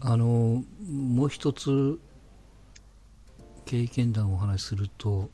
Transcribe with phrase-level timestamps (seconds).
[0.00, 1.98] あのもう一つ
[3.64, 5.30] 経験談をお話しすると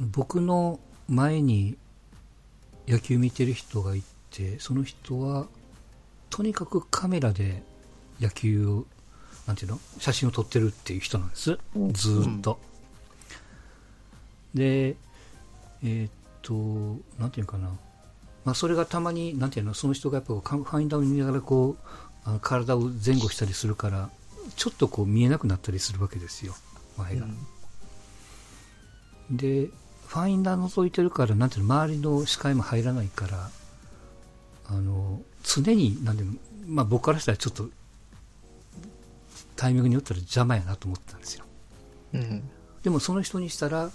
[0.00, 1.76] 僕の前に
[2.88, 5.46] 野球見てる人がいてその人は
[6.30, 7.62] とにかくカメラで
[8.20, 8.86] 野球を
[9.46, 11.58] なんていうの写真を撮ってるっていう人なんです、
[11.92, 12.60] ずーっと、
[14.54, 14.94] で
[15.82, 16.10] えー、っ
[16.42, 17.68] となんていうかな
[18.44, 21.88] まあ、それがたまに、なんていうの、その人がやっぱファインダーを見ながらこう、
[22.24, 24.10] あの体を前後したりするから、
[24.56, 26.54] ちょっとこう見えなくなったりするわけですよ、
[26.96, 27.26] 前が。
[27.26, 27.28] う
[29.32, 29.70] ん、で、
[30.06, 33.50] ファインダー覗いてるから、なんていうの、周りの視界も入らないから、
[34.66, 36.24] あの、常に、なんで
[36.66, 37.68] まあ僕からしたらちょっと、
[39.56, 41.44] タイミングによったら邪魔やなと思ったんですよ。
[42.14, 42.42] うん、
[42.82, 43.90] でもその人にしたら、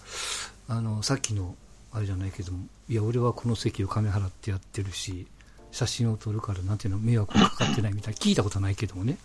[0.70, 1.56] あの、さっきの
[1.98, 5.28] あれじゃないけどもいや俺はこの席を金払ってやってるし
[5.72, 9.18] 写真を撮るからなんていうの迷惑かかってないみたいな聞いたことないけどもね、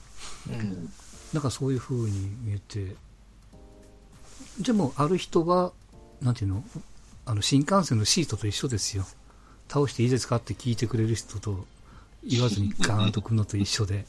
[0.48, 0.88] うん、
[1.32, 2.96] なんかそういう風に見えて
[4.60, 5.72] でもある人は
[6.20, 6.64] なんていうの
[7.26, 9.04] あの新幹線のシートと一緒ですよ。
[9.68, 11.64] 倒していいですかって聞いてくれる人と
[12.24, 14.04] 言わずにガーンと来るのと一緒で。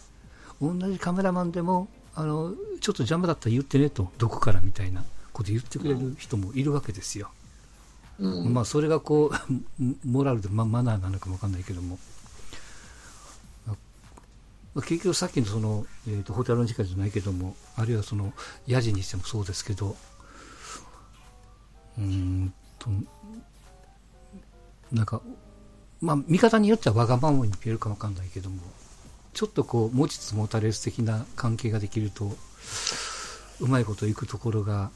[0.62, 7.43] 同じカメラマンでもあのちょっと邪魔だったら言ってねとどこからみたいなこと言ってくれる人もいるわけですよ、うん、
[8.24, 9.54] まあそれがこう
[10.08, 12.00] モラルで、ま、マナーなのかもわかんないけども、
[13.66, 13.76] ま
[14.78, 18.34] あ、結局さっきのその、えーと、ホテルの時間じゃないけどもあるいはその
[18.66, 19.96] ヤジにしてもそうですけど
[21.98, 22.90] うんと
[24.92, 25.22] なんか
[26.02, 28.62] まあ見方によってはわがままに見えるかわかんないけども
[29.34, 32.32] ちょっとこう持ちつ持たれず的な関係ができると
[33.60, 34.92] うまいこといくところが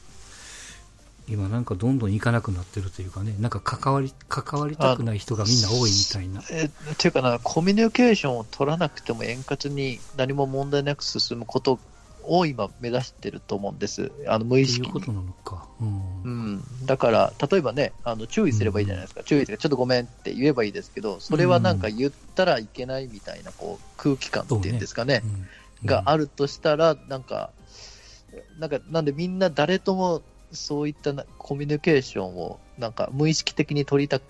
[1.30, 6.42] 今なんかどんどん行かなくなってるというかね、なんか関わり、関わりたくない人がみんな多いみたいな。
[6.50, 11.78] え、っていうかな、コミュニケーションを取らなくても円滑に何も問題なく進むこと
[12.24, 14.10] を今目指してると思うんです。
[14.26, 14.88] あの、無意識に。
[14.88, 15.66] いうことなのか。
[15.80, 16.22] うん。
[16.22, 19.20] うん、だから、例えばね、あの、注意すればいいじゃないですか。
[19.20, 25.20] うん、注意すれば、ちょっとごめんって言えばいいですけど、それはなんか言ったらいけないみたいな、こう、空気感っていうんですかね。
[25.20, 25.22] ね
[25.82, 27.50] うん、があるとしたら、なんか、
[28.58, 30.22] なんか、なんでみんな誰とも
[30.52, 34.20] そういったコミュニケーションをなんか無意識的に取りた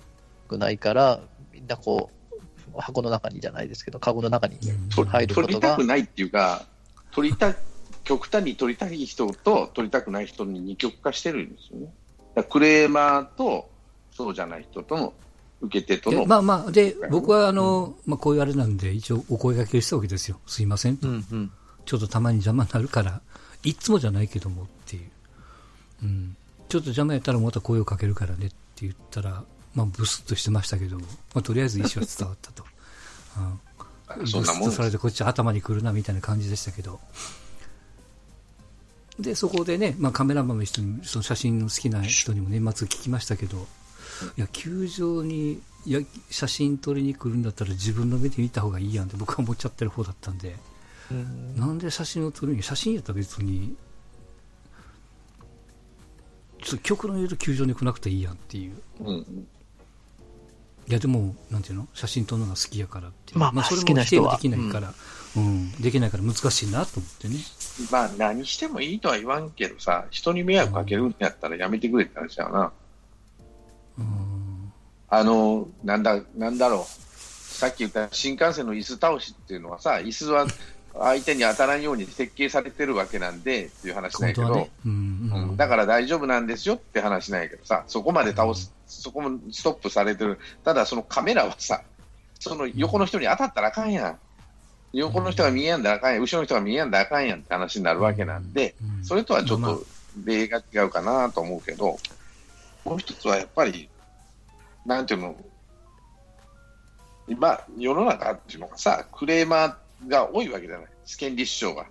[0.49, 1.21] くないから、
[1.53, 4.59] みんなこう、箱の中にじゃないですけど、カゴの中に
[5.07, 5.53] 入ることが。
[5.53, 6.65] 取りたくないっていうか、
[7.11, 7.55] 取りた、
[8.05, 11.93] 極端に取りたい人と取りたくない人に二極化してるんですよね。
[12.45, 13.69] クレーマーと
[14.13, 15.13] そうじゃない人との
[15.61, 16.25] 受け手との。
[16.25, 20.39] まあまあ、で、僕はあの、うん、まあこういうあれなんで、一応お声掛けしたわけですよ。
[20.47, 21.09] すいませんと。
[21.09, 21.53] うんうん、
[21.85, 23.21] ちょっとたまに邪魔になるから、
[23.65, 25.11] いつもじゃないけどもっていう。
[26.03, 26.37] うん、
[26.69, 29.45] ちょっと邪魔やったらまた声をかけるからねって言ったら、
[29.75, 31.05] まあ、ブスッとしてましたけど、ま
[31.35, 32.65] あ、とりあえず意思は伝わったと。
[34.17, 37.01] うん、ブスッとされてこっち頭に来るなみたいな感じでしたけど。
[39.19, 43.67] で、そこでね、まあ、カメラマンの人に、その写真の好きな人にも年末聞きましたけど、
[44.37, 50.57] いや、球場にや写真撮りに来るんだったら自分の目で見た方がいいやんって僕は思っちゃってる方だったんで、
[51.13, 53.75] んなんで写真を撮るに写真やったら別に
[56.83, 58.75] 極論言うと球場に来なくていいやんっていう。
[59.01, 61.89] うん、いやでも、なんていうの？
[61.95, 63.39] 写真撮るのが好きやからっていう。
[63.39, 64.95] まあ、まあ、それも否定はできないから、
[65.37, 67.37] うん、うん、できないから難しいなと思ってね。
[67.91, 72.73] まあ、何してもいいとは言わんけどさ、人に迷惑かけるんやったらやめてくれって話だよな。
[73.99, 74.73] うん。
[75.09, 77.19] あの、なんだ、なんだろう。
[77.19, 80.47] さっき言った新幹線の椅子倒しっていうのはさ、椅子は
[81.01, 84.71] 相手に当たらんように設計されてるわけなんでっていう話なんやけど、ね。
[84.85, 91.83] うんうん、だから大丈夫なんですよって話なんやけどさ、そこまで倒す、うん、そこもストップされてる、ただそのカメラはさ、
[92.41, 94.19] その横の人に当たったらあかんやん。
[94.93, 99.85] 横の人が見えやんだらあかんやん、後ろの人が見えやんだらあかんやんって話になるわけなんで、それとはちょっと
[100.25, 101.99] 例が違うかなと思うけど、
[102.85, 103.89] もう一つはやっぱり、
[104.87, 105.37] なんていうの、
[107.29, 109.75] 今、世の中っていうのがさ、クレーマー
[110.07, 110.87] が多いわけじゃない、
[111.19, 111.87] 権利主張が。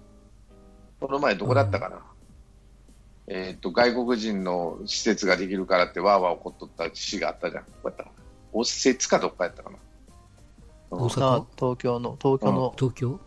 [0.99, 8.05] この前、どこだったかな、うん、えっ、と、外国人の施設ができるからって、わーわー怒っとった市があったじゃん、こうやった。
[8.53, 9.77] 大摂かどっかやったかな。
[10.89, 11.45] 大阪？
[11.57, 13.19] 東京の、東京の、東京？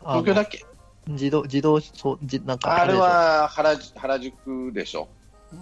[0.00, 0.64] 東京だっけ？
[1.06, 5.08] 自動、自動、そう、じなんかあれは原原宿でしょ。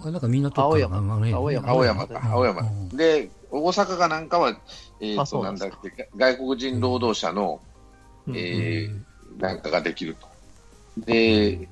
[0.05, 2.61] なんかみんな青山、青山、青山か、青山。
[2.93, 4.49] で、大阪かなんかは、
[5.01, 7.59] えっ、ー、と、なんだっけ、外国人労働者の、
[8.29, 10.27] えー、なんかができると。
[10.97, 11.67] で、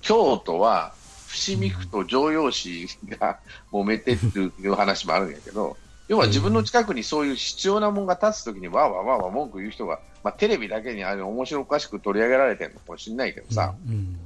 [0.00, 0.94] 京都は
[1.26, 2.88] 伏見区と城陽市
[3.18, 3.40] が
[3.72, 5.76] 揉めてっていう話もあるんやけど、
[6.06, 14.18] 要は自分の近くにそういう必要なものが立つときにわーわーわーわー文句言う人が、まあ、テレビだけにあれ面白おかしく取り上げられてるのかもしれないけどさ、うん、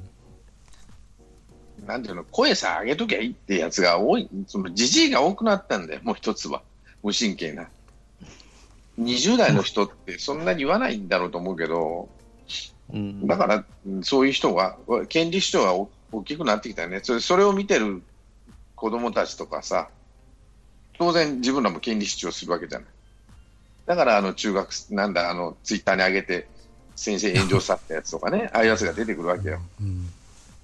[1.86, 6.62] なんていうの、声さ上げときゃいいってやつが多い、そのじじいが多くなったんだよ、もう一つは。
[7.02, 7.68] 無神経な。
[8.98, 12.08] 20代の人ってそんなに言わないんだろうと思うけど、
[12.92, 13.64] うん、だから、
[14.02, 14.76] そういう人が、
[15.08, 15.74] 権利主張が
[16.12, 17.00] 大きくなってきたよね。
[17.02, 18.02] それそれを見てる
[18.74, 19.88] 子供たちとかさ、
[20.98, 22.88] 当然自分らも権利主張するわけじゃない。
[23.86, 26.48] だからあの中学、なんだ、あのツイッターに上げて、
[26.96, 29.60] 先生炎上さったやつとかね、ああいうやつが出てくるわけよ。
[29.80, 30.08] うん、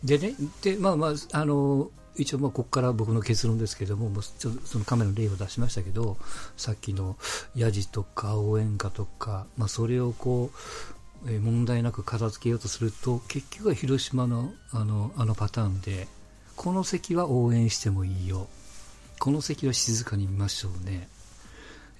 [0.03, 6.17] でね、でまあまあ、あの一応、まあここから僕の結論ですけども、もうちょそのカメラの例を出しましたけど、
[6.57, 7.17] さっきの
[7.57, 10.51] ヤジとか応援歌とか、まあ、それをこ
[11.27, 16.07] う、え問題なく片付けようとすると、結局は広島のあのあのパターンで、
[16.55, 18.47] この席は応援してもいいよ、
[19.19, 21.09] この席は静かに見ましょうね、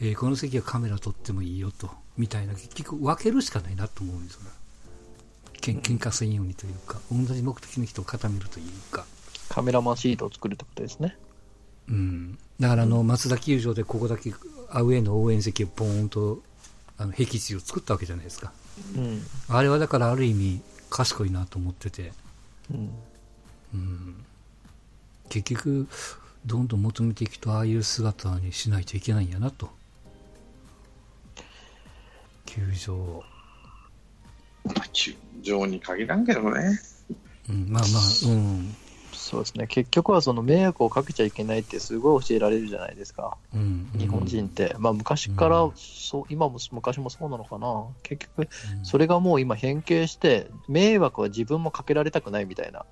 [0.01, 4.51] えー、この席はカメラ撮ってもいいよと、みたいな、結局分けるしかないなと思うんですよね。
[5.61, 9.07] けん喧嘩せんようにというか、同じ目的の人を固めるというか。
[9.55, 11.17] カメラマンシートを作るってことですね。
[11.89, 12.39] うん。
[12.59, 14.35] だからあの、松田球場でここだけ
[14.69, 16.43] アウェーの応援席をポーンと、
[16.99, 18.53] あの、僻地を作ったわけじゃないですか。
[18.97, 19.23] うん。
[19.49, 20.61] あれはだからある意味
[20.91, 22.13] 賢いなと思ってて。
[22.73, 22.91] うん。
[23.75, 24.25] うん。
[25.29, 25.87] 結局、
[26.45, 29.71] どんどん求めていくとああいう姿にしないといけないんやなと
[32.45, 33.25] 球場
[34.93, 36.79] 球場に限らんけどね、
[37.49, 38.77] うん、まあまあうん
[39.25, 39.67] そうですね。
[39.67, 47.87] 結局はその迷惑をかけちゃいけないってすごい教えられるじゃないですか、うん、日本人って、まあ、昔からそう、うん、今も昔もそうなのかな。
[48.03, 48.49] 結局
[48.83, 52.85] それがもう今変形して迷惑は自分もかけられたくないみたいな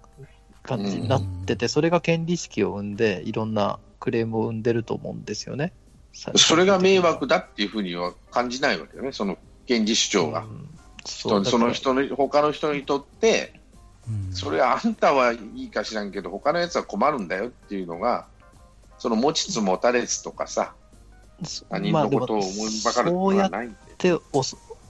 [0.63, 5.73] 感じになってて、それが権利意識を生んで、いろんなクレームを生んでると思うんですよね。
[6.13, 9.37] それが迷惑だっていうふうには感じないわけよね、その
[9.67, 10.41] 権利主張が。
[10.41, 10.69] うん、
[11.05, 13.62] そその人の、他の人にとって、うん、
[14.33, 18.27] それはあんたはいいか知らんけど、他のやつは困るんだよっていうのが、
[18.99, 20.75] その持ちつ持たれつとかさ、
[21.71, 23.77] 他人のことを思いばかることはないんで。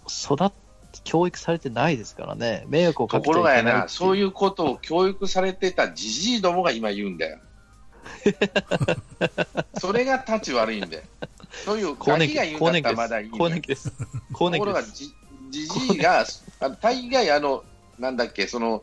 [0.08, 0.62] そうやって
[1.04, 7.38] 教育されてないですからね、迷惑をかけてところがやな、そういうことを教育されてたじじいどもが今言うんだよ。
[9.78, 11.04] それが立ち悪いんで。
[11.64, 13.38] そういうガキが言うんだったらまだいい、ね。
[13.38, 13.92] 更年期です。
[14.32, 15.12] 更年期ところがじ
[15.50, 16.24] じじいが、
[16.80, 17.64] 大概あの、
[17.98, 18.82] なんだっけ、その、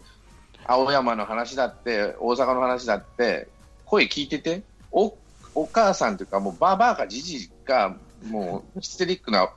[0.69, 3.47] 青山の話だって、大阪の話だって、
[3.85, 4.61] 声聞いてて、
[4.91, 5.17] お
[5.55, 7.95] お母さんというか、もうバーバーかじじが、
[8.29, 9.49] もうヒステリックな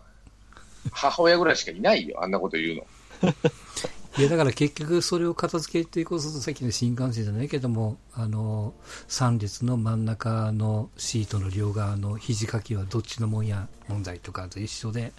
[0.90, 3.32] 母親ぐらいしかいないよ、あんなこと言うの。
[4.18, 8.74] いやだから結局それを片付けていこうとさっきの新幹線じゃないけどもあの
[9.08, 15.14] 3列の真ん中のシートの両側の肘掛けはどっちのもんや問題とかと一緒で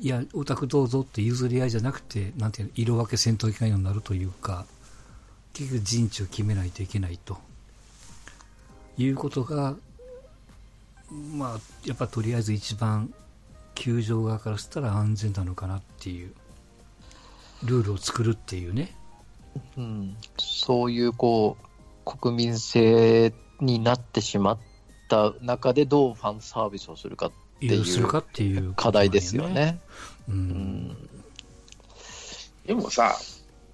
[0.00, 4.64] いやお宅どうぞって譲り合いじゃなくてなんていうの色分け戦闘機関になるというか
[5.52, 7.38] 結局陣地を決めないといけないと。
[8.96, 9.76] いうことが
[11.32, 13.14] まあやっぱとりあえず一番
[13.74, 16.34] 球場側からしたら安全なのかなっていう
[17.64, 18.96] ルールを作るっていうね、
[19.76, 21.56] うん、そういうこ
[22.04, 24.58] う国民性になってしまっ
[25.08, 27.30] た中でどうファンサービスをするか
[28.24, 29.78] ていう課題ですよね。
[30.28, 30.96] うん、
[32.66, 33.16] でもさ、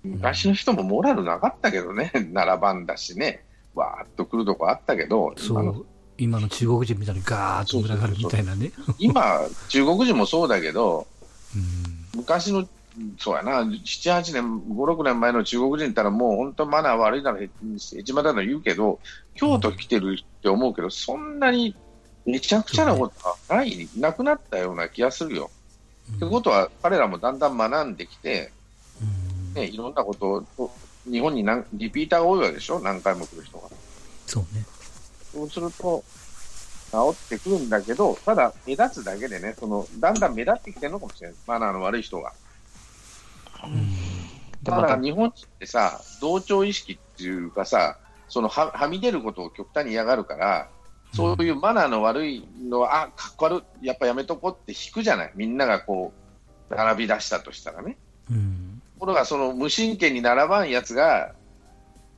[0.04, 5.86] 昔の人もモラルなかったけどね、 並ばんだしね、わーっと来るとこあったけど、そう。
[6.16, 6.48] 今の。
[6.48, 8.70] 中国人みたいにガーッと群がるみたいなね。
[8.98, 11.06] 今、中国人もそうだけど、
[11.56, 12.68] うん、昔の、
[13.18, 19.00] そうやな、7、8年、5、6年前の中国人ったらもう本当マナー悪いなら一番だと言うけど、
[19.34, 21.74] 京都来てるって思うけど、そんなに
[22.26, 25.50] めちゃくちゃなことはない、なくなったような気がするよ。
[26.10, 28.52] うん、ってことは、彼らもだんだん学んできて、
[29.00, 29.04] う
[29.50, 30.70] ん、ね、いろんなことを、
[31.04, 33.68] 日本に何リピーターが多いわけでしょ、何回も来る人が。
[34.26, 34.64] そうね。
[35.32, 36.02] そうすると、
[36.94, 42.32] 治ってくるんだけど、ただ目立つだけでね、そのだんだん目立ってきてるのかもしれない、マナーの悪い人が。
[44.62, 50.68] だから日本人ってさ、同調意識っていうかさ、そのははみ出ることを極端に嫌がるから、
[51.14, 56.12] そういうマナーの悪いのは、あかっこ悪い、やっぱやめとこうって引くじゃない、みんながこ
[56.70, 57.96] う、並び出したとしたらね。
[58.30, 61.32] うん、ところが、その無神経に並ばんやつが、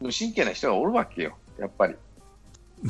[0.00, 1.94] 無神経な人がおるわけよ、やっぱり。
[1.94, 1.96] い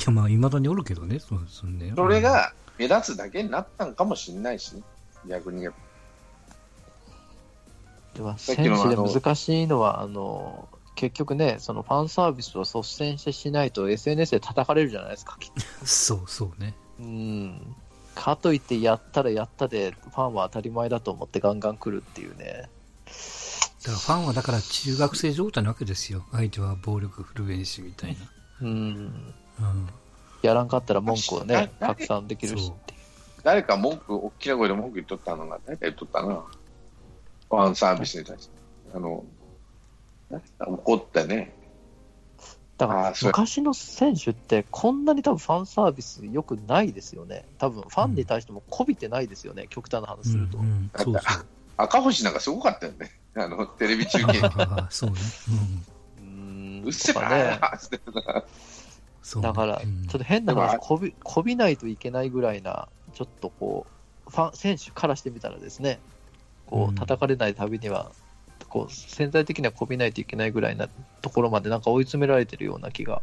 [0.04, 1.92] や、まあ、いまだにおるけどね、そうですね。
[1.96, 4.82] それが目立つだけになったんかもしれないしね、
[5.28, 5.62] 逆に。
[5.62, 5.72] で
[8.22, 15.38] は、選手で難しいのは、あの、結局ね、そのファンサービスを率先してしないと SNS で叩かれるじゃないですか、
[15.84, 16.74] そうそうね。
[16.98, 17.76] うん。
[18.14, 22.70] かといってやったらやったで、ファンは当たり前だと思ってガンガン来るっていうね。
[23.84, 26.24] だからファンはだから中学生状態なわけですよ。
[26.32, 28.18] 相手は暴力振るえんしみたいな。
[28.62, 28.68] うん。
[28.68, 28.70] う
[29.62, 29.88] ん。
[30.42, 32.72] やらんかったら文句をね、拡散できるし
[33.44, 35.76] 誰か文句、大きな声で文句言っとったのが、誰？
[35.76, 36.42] か言っとったな。
[37.48, 38.56] ファンサービスに対して。
[38.94, 39.24] あの、
[40.60, 41.54] 怒ってね。
[42.78, 47.46] だから昔の選手ってこんなに多分ファンサービスよくないですよね。
[47.58, 50.58] 多分ファンに対してもこびてないですよね、うん、極端な話すると。
[51.78, 53.10] 赤星なんかすごかったよね。
[53.36, 54.40] あの、テレビ中継。
[54.90, 55.16] そうね。
[56.20, 56.82] うん。
[56.84, 57.60] うっせば ね。
[59.42, 63.86] だから、ちょっと変な話、こび、こびないといけないぐらいな、ちょっとこ
[64.26, 65.98] う、ファン、選手からしてみたらですね、
[66.66, 68.10] こう、叩かれないたびには、
[68.68, 70.88] こう、潜在的にはこびないといけないぐらいな
[71.22, 73.22] ところまでなんか追い詰められてるような気が。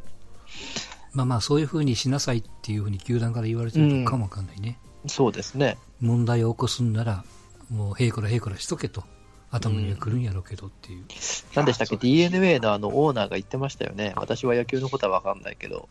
[1.14, 5.10] まあまあ、そういうふうにしなさいっていうふうに球団から言われてるかもわかんないね、うん。
[5.10, 5.78] そうですね。
[6.02, 7.24] 問題を起こすんなら、
[7.70, 9.04] もう、へいこらへいこらしとけと。
[9.52, 11.00] 頭には来るんやろうけどっていう。
[11.02, 11.06] うん、
[11.54, 14.14] 何でしたっけ、DNA のあのオーナーが言ってましたよね。
[14.16, 15.88] 私は野球のことは分かんないけど、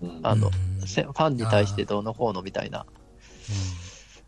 [0.00, 2.86] うん、あの、ファンに対してどうのこうのみたいな。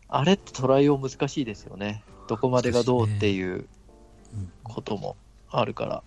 [0.09, 2.03] あれってトライ用難しいですよね。
[2.27, 3.67] どこまでがどうっていう
[4.63, 5.15] ことも
[5.49, 6.03] あるから。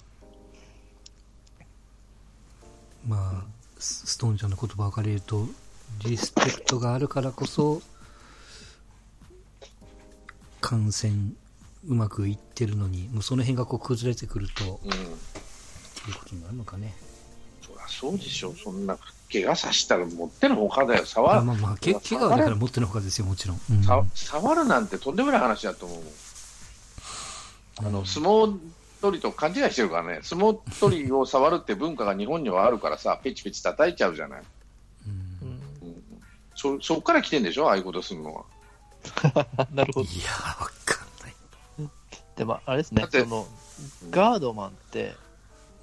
[3.06, 3.44] まあ、
[3.78, 5.46] ストーンちゃんの言葉を借りると、
[6.04, 7.80] リスペクトがあるからこそ、
[10.60, 11.32] 感染
[11.88, 15.06] うまくいってるのに、もうその辺がこう崩れてくると、うん、いう
[16.18, 16.94] ことになるのかね。
[17.62, 18.98] そりゃそうでしょ、そんな、
[19.32, 21.42] 怪我さしたらもってのほかだよ、触る。
[21.42, 23.60] まあまあ、け怪我はだからもってのほかですよ、もちろん。
[23.70, 26.02] うん、さ触るなんてとんでもない話だと思う。
[27.78, 28.58] あの、相撲
[29.00, 34.42] 取りと勘違いしてるからね、相撲取りを触るって文化が日本にはあるからさ、ペチペチ叩いちゃうじゃない。
[35.06, 35.48] うん、
[35.88, 36.02] うん、
[36.54, 38.44] そそこから来てんでしょ、ああいうことするのは。
[39.72, 40.08] なるほど。
[40.08, 41.00] いやわか
[42.40, 43.46] でも、あれですね、その、
[44.10, 45.14] ガードマンって、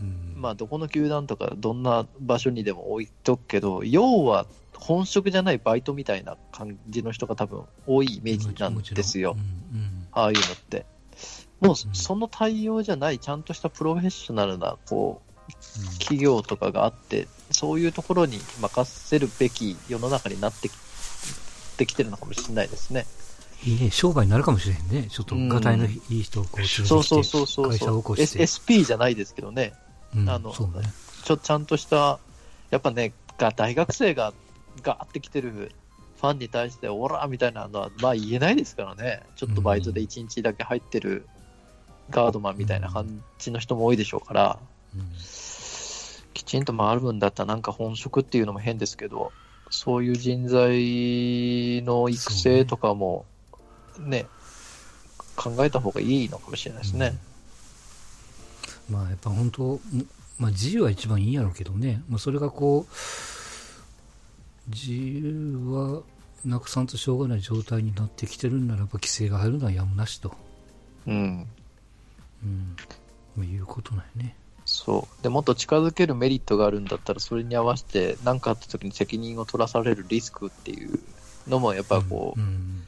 [0.02, 9.36] うん、まあ、どこの球団とか、どんな場所にでも置いとくけど、要は本職じゃないバイトみたいな感じの人が多分多いイメージなんですよ。
[9.74, 10.88] うんうん、ああいうのって。
[11.60, 15.28] もう、その対応じゃない、ちゃんとしたプロフェッショナルな、こう、
[16.00, 20.70] 企業とかがあって、そういうところに任せるべき世の中になって
[21.86, 23.06] きてるのかもしれないですね。
[23.64, 25.08] いいね、商売になるかもしれへんね。
[25.10, 28.44] ちょっと、がたいのいい人をこう、連れてきて、会社を起こして。
[28.46, 29.74] SP じゃないですけどね。
[30.16, 30.56] うん、あの、ね、
[31.24, 32.20] ちょ、ちゃんとした、
[32.70, 34.34] やっぱね、が大学生が
[34.84, 35.72] ガーって来てる
[36.20, 39.24] ファンに対して、オラーみたいなのは、まあ言えないですからね。
[39.36, 41.28] ちょっとバイトで1日だけ入ってる
[42.10, 44.60] ガードマンみたいな感じの人も多いでしょうから、
[44.96, 45.02] うん、
[46.34, 49.32] きちんと回るんだったらなんか本職っていうのも変ですけど、
[49.70, 53.26] そういう人材の育成とかも、
[54.00, 54.26] ね、
[55.36, 57.18] 考えた方がいいのかもしれないですね。
[58.90, 59.80] うん、まあやっぱ本当、
[60.40, 66.02] まあ自由は一番いいんやろうけどね、まあ、それがこう、自由は
[66.46, 70.34] なくさんとしょうがない状態になってきてるんならば規制が入るのはやむなしと。
[71.08, 71.48] うん。
[72.44, 72.76] うん。
[73.36, 74.36] まあ、いうことなんやね。
[74.66, 75.24] そう。
[75.24, 81.00] で、もっと近づけるメリットがあるんだったら、それに合わせて何かあった時に責任を取らされるリスクっていう
[81.48, 82.88] のも、やっぱこう、うんうん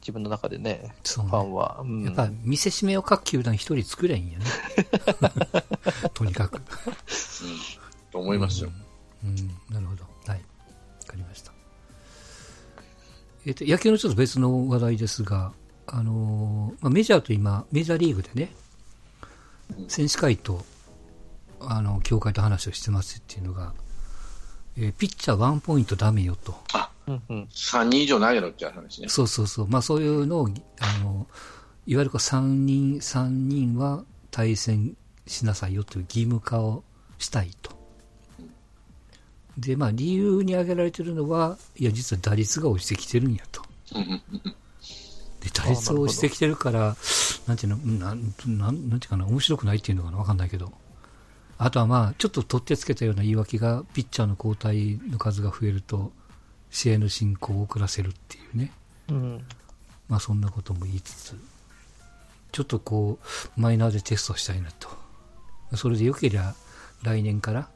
[0.00, 1.80] 自分の中でね、ねファンは。
[1.82, 4.44] うん、やっぱ見せしめを各球団一人作れんやね。
[6.14, 6.56] とにかく。
[6.56, 6.62] うん、
[8.10, 8.70] と思いますよ、
[9.22, 9.30] うん。
[9.30, 10.04] うん、なるほど。
[10.26, 10.38] はい。
[10.38, 10.44] わ
[11.08, 11.52] かりました。
[13.44, 15.52] えっ、ー、と、野球のちょっと別の話題ですが、
[15.90, 18.52] あのー、まあ、メジャーと今、メジャーリーグでね、
[19.88, 20.64] 選手会と、
[21.60, 23.72] あの、協会と話をしてますっていうのが、
[24.76, 26.54] えー、ピッチャーワンポイントダメよと。
[26.72, 29.08] あうんうん、3人以上投げろっていう話ね。
[29.08, 29.68] そうそうそう。
[29.68, 30.48] まあそういうのを、
[30.80, 31.26] あの、
[31.86, 34.94] いわゆるこう3人、3人は対戦
[35.26, 36.84] しなさいよという義務化を
[37.18, 37.76] したいと。
[39.56, 43.62] で、まあ理由に挙げられてるのは、いや、実は打率が落ちてきてるんやと。
[45.40, 46.96] で、打率を落ちてきてるから、
[47.46, 50.72] なんていうの、なん、なん、なんていうかな、面白くないっていうのかな、わかんないけど。
[51.58, 56.12] あとはまあ、ちょっと取ってつけたような言い訳が、ピッチャーの交代の数が増えると、
[56.70, 58.72] 試合の進行を遅らせるっていうね、
[59.08, 59.44] うん、
[60.08, 61.36] まあそんなことも言いつつ、
[62.52, 63.18] ちょっとこ
[63.56, 64.88] う、マイナーでテストしたいなと。
[65.74, 66.54] それでよけりゃ
[67.02, 67.68] 来年から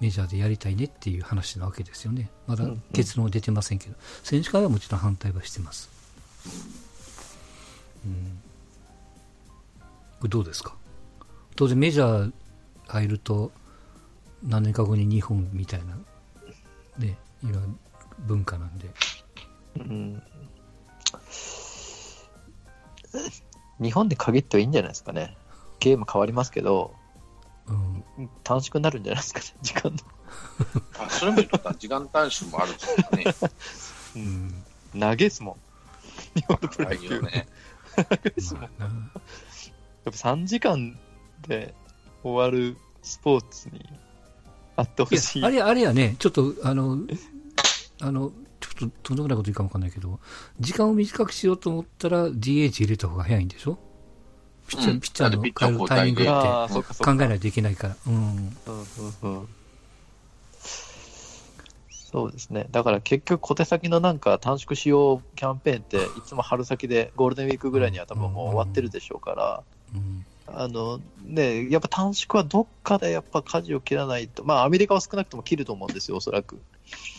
[0.00, 2.30] メジャーでやりたいねっていう話なわけですよね。
[2.46, 5.93] まだ結論は出てませんけど、選手会はもちろん反対はしてます。
[8.04, 8.42] うん、
[10.20, 10.74] これどうですか？
[11.56, 12.32] 当然メジャー
[12.86, 13.52] 入ると
[14.42, 15.96] 何年か後に日本みたいな、
[16.98, 17.60] ね、今
[18.20, 18.90] 文化なんで。
[19.76, 20.22] うん。
[23.80, 25.36] 日本で限ってはいいんじゃないですかね。
[25.80, 26.94] ゲーム変わりますけど、
[27.66, 27.72] う
[28.22, 29.98] ん、短縮になるんじゃないですかね、 時間の。
[30.98, 31.38] あそれも
[31.78, 33.24] 時間短縮もあるんですかね。
[34.16, 34.18] う
[34.98, 35.00] ん。
[35.00, 35.56] 投げすもん。
[36.34, 37.20] 日本のプロ野球。
[37.20, 37.46] ね。
[37.96, 38.06] やっ
[40.04, 40.98] ぱ3時間
[41.46, 41.74] で
[42.22, 43.88] 終わるスポーツに
[44.76, 45.44] あってほしい。
[45.44, 46.98] あれ、あれやね、ちょっと、あの、
[48.00, 50.18] あの、ちょっととんでもないこと言うかもわかんないけど、
[50.58, 53.78] 時間を短くしようと思ったら DH 入れた方が早いんでしょ？
[54.66, 57.96] ピッチャー、うん、ピッチャーの変えるタイミングって考えないといけないから。
[58.06, 58.14] うん。
[58.14, 58.22] うん
[59.22, 59.48] うんうん
[62.14, 62.68] そうですね。
[62.70, 76.60] だから結局小手先のなんか短縮しようキャンペーンっていつも春先でゴールデンウィークぐらいには多分もう終わってるでしょうから、うん、あのね、やっぱ短縮はどっかでやっぱ舵を切らないと、まあアメリカは少なくとも切ると思うんですよ、おそらく。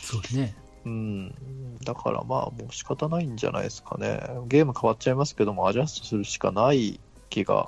[0.02, 0.56] そうですね。
[0.86, 1.36] うん。
[1.84, 4.22] だからまあもう仕方ないんじゃないですかね。
[4.48, 7.68] ゲーム変わっちゃいますけども、アジャストするしかない気が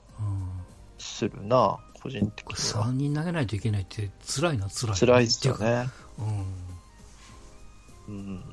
[0.98, 2.86] するな、うん、個人的には。
[2.86, 4.96] 3人投げないといけないって辛いな、辛い。
[4.96, 5.90] 辛いですよね。
[6.20, 6.67] うん。
[8.08, 8.44] うん。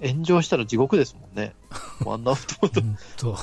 [0.00, 1.54] 炎上したら地獄ですもんね。
[2.04, 2.36] ワンアウ
[3.16, 3.36] ト。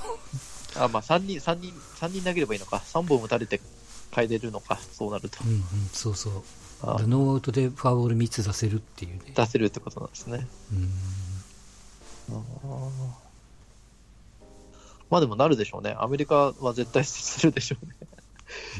[0.75, 2.77] あ、まあ3人、三人、三人投げればいいのか。
[2.77, 3.61] 3本打たれて
[4.11, 5.39] 変えれるのか、そうなると。
[5.45, 6.33] うんうん、そうそう。
[6.81, 9.33] ノーアウトでフォアボール3つ出せるっていうね。
[9.35, 10.47] 出せるってことなんですね。
[10.71, 10.89] うん。
[12.31, 12.89] あ
[15.09, 15.95] まあでもなるでしょうね。
[15.97, 17.95] アメリカは絶対するでしょうね。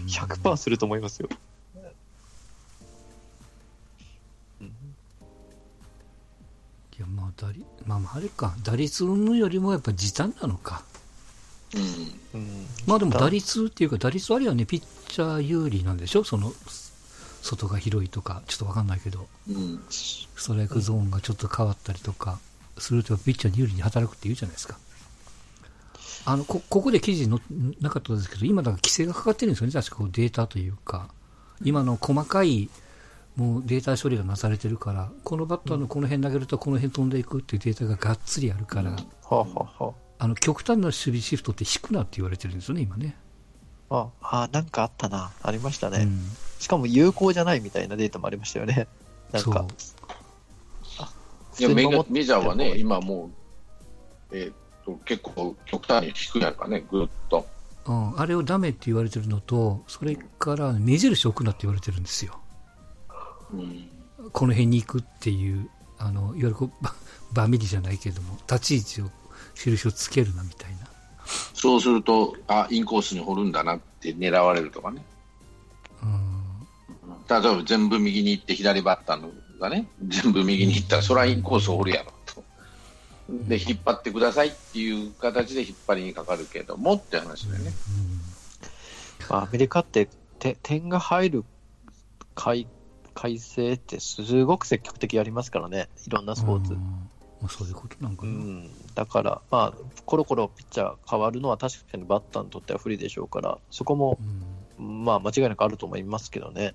[0.08, 1.30] 100%すると思いますよ。
[7.48, 10.84] いや、まあ、まあ、あれか、打率云々よりもやっぱ時短なのか。
[12.34, 12.66] うん。
[12.86, 16.24] まあでも打率っていうか、打率割はね、ピッチャー有利なんでしょ？
[16.24, 16.54] その、
[17.42, 22.38] 外が広いとか、ちょっとわかんないけど、うん、ストライクゾーンがちょっと変わったりとか
[22.78, 24.78] すると、ピッチャーに有利に働くって言うじゃないですか。
[26.26, 27.40] あのこここで記事の
[27.80, 31.10] なかったですけど、今だから規制がかかってるんですよね、確かデータというか、
[31.64, 32.70] 今の細かい
[33.40, 38.98] もうデータ処理がなされてるから、このバッターのこの辺投げるとこの辺飛んでいくっていうデータががっつりあるから、
[39.30, 39.48] あは
[39.80, 40.28] あ、あ。
[40.28, 43.16] の極端な守備シフトって引くなって言われてるんですよね、今ね。
[43.90, 46.22] ああ、なんかあったな、ありましたね、うん、
[46.60, 48.88] しかも有効じゃないみたいなデータもありましたよね、
[49.32, 49.66] なんか。
[51.60, 53.32] いやメメジャーはね、今も
[54.32, 57.48] う、えー、っと結構極端に低いやからね、ぐっと。
[57.86, 62.38] うん、あれをダメって言われてるのと、それから目印置くなって言われてるんですよ。
[63.54, 63.90] うん、
[64.32, 66.94] この辺に行くっていう、あのいわゆるこうバ
[67.34, 69.12] バミリじゃないけれども、立ち位置を、
[69.56, 70.88] 印をつけるなみたいな。
[71.54, 75.04] そうすると、あインコースに掘るんだなって狙われるとかね。
[77.30, 82.44] 例えば全部右に行って左バッターのがね、全部右に行ったら、それはインコースを掘るやろと。
[83.30, 87.72] で、引っ張ってくださいっていう形で引っ張りにかかるけどもって話だよね。
[89.30, 90.10] まあ、アメリカって
[90.40, 91.46] て点が入る
[92.34, 92.66] 改
[93.20, 96.72] 改正ってすごく積極的やりますからね、いろんなスポーツ。
[96.72, 96.80] ま
[97.48, 104.18] あ、そういうことなんかな、うん、だから、まあ、コロコロピッチャー変わるのは確かにバッターにとっては不利でしょうから、そこも、
[104.80, 106.74] うん、まあ、間違いなくあると思いますけどね。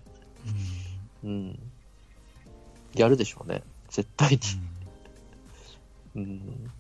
[1.23, 1.31] うん。
[1.31, 1.59] うん、
[2.95, 4.41] やるでしょうね、絶対に。
[6.17, 6.71] うん。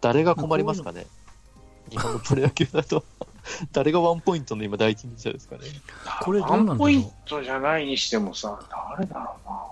[0.00, 1.06] 誰が困りますかね、
[1.88, 3.04] 日本のプロ野球だと。
[3.72, 5.62] 誰がワンポイントの今、第一人者ですかね。
[6.22, 8.58] これ、ワンポイントじゃないにしてもさ、
[8.96, 9.62] 誰だろうな。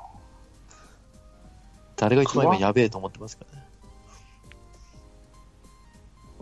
[1.97, 3.63] 誰が一番今やべえと思ってますかね。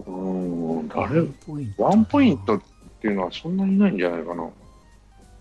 [0.06, 0.10] う
[0.82, 1.20] ん、誰？
[1.76, 2.62] ワンポイントっ
[3.00, 4.48] ていうのはそんなにないんじゃないかな。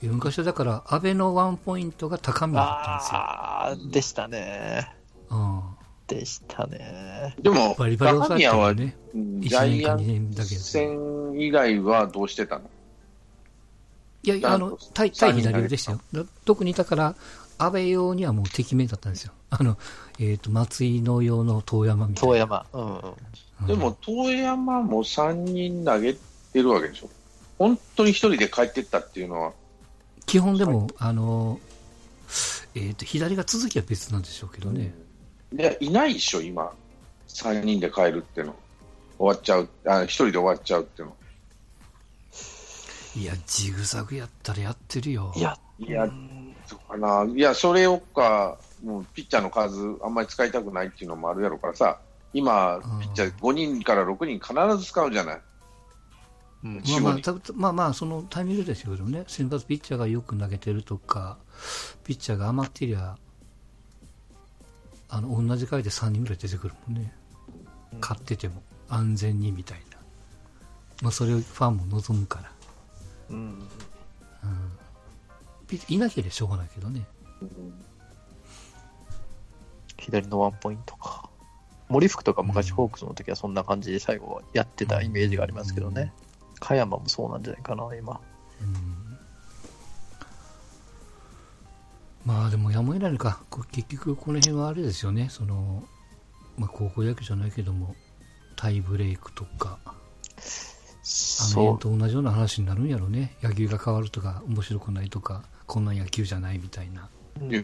[0.02, 3.20] 昔はだから、安倍のワンポイントが高めだったんですよ。
[3.20, 4.94] ああ、でしたね。
[5.30, 5.62] うん。
[6.10, 7.36] でしたね。
[7.40, 12.70] でも、バリバリ高宮は、ね、ジャイアンツ戦以外はどうしてたの？
[14.24, 16.00] いや、あの、対、対左でしたよ。
[16.46, 17.16] 特にだから、
[17.58, 19.34] 安倍用にはもう敵名だったんですよ。
[19.50, 19.78] あの、
[20.18, 22.36] えっ、ー、と、松井の用の遠山みたいな。
[22.36, 22.66] 遠山。
[22.74, 22.98] うん、
[23.62, 23.68] うん。
[23.68, 26.20] でも、遠山も3人投げて
[26.62, 27.10] るわけでしょ。
[27.58, 29.54] 本当に1人で帰ってったっていうのは？
[30.26, 31.60] 基本でも、あの、
[32.76, 34.82] えっ、ー、と、左が続きは別なんでしょうけどね。
[34.84, 34.94] うん、
[35.52, 36.72] でいないでしょ、今。
[37.28, 38.56] 3人で帰るっての。
[39.18, 39.70] 終わっちゃう。
[39.86, 41.16] あ1人で終わっちゃうっての。
[43.16, 45.34] いや、ジグザグやったらやってるよ。
[45.36, 46.10] いや、いや、
[46.90, 47.26] かな。
[47.26, 52.00] いや、それをか、もうピッチャーの数、あんまり使いたくないっていうのもあるやろからさ、
[52.34, 55.42] 今、ピッチャー5人から6人必ず使うじゃない。
[56.62, 61.38] うん、まあまあ、まあまあ、そのタイミングですけどね、先発ピッチャーがよく投げてるとか、
[62.04, 63.18] ピッチャーが余ってりゃ、
[65.10, 67.14] あの同じ回で3人ぐらい出てくるもんね、
[68.00, 69.98] 買ってても安全にみたいな、
[71.02, 72.52] まあ、それをファンも望むから、
[73.30, 73.66] うん、うん、
[75.88, 77.06] いなければしょうがないけどね、
[77.42, 77.50] うん、
[79.98, 81.28] 左のワンポイントか。
[81.90, 86.14] 森福とか昔ホークスの時はそんな感じで最後はやってたイメージがありますけどね、
[86.60, 88.22] 加山もそうなんじゃないかな今、
[88.62, 88.99] うん
[92.30, 95.84] まあでもやむを得ないのか、結局この辺はあれですよね、その、
[96.60, 97.96] まあ、高校野球じゃないけども、
[98.56, 99.96] タイブレイクとか、あ
[101.56, 107.10] の辺と同じような話になるんやろうね、野球が変わるとか、面白くないとか、こんな野球じゃないみたいな、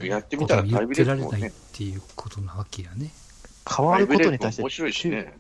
[0.04, 3.12] やってみたら言ってられないっていうことなわけやね。
[3.70, 5.38] 変わることに対して、面白いしね。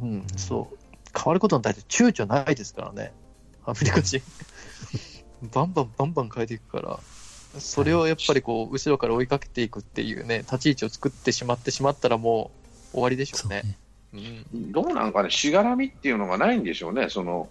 [0.00, 0.78] うん、そう。
[1.12, 3.12] 変わることに対して躊躇ないですからね、
[3.64, 4.22] アメリカ人。
[5.52, 7.00] バンバンバンバン変えていくから。
[7.58, 12.50] それをやっぱりこう後ろから追いかけていくっていうね、立ち位置を作ってしまってしまったらも
[12.92, 13.62] う終わりでしょうね。
[14.12, 17.48] うねうん、どうなんかね、しがらみっていうのがないんでしょうね、その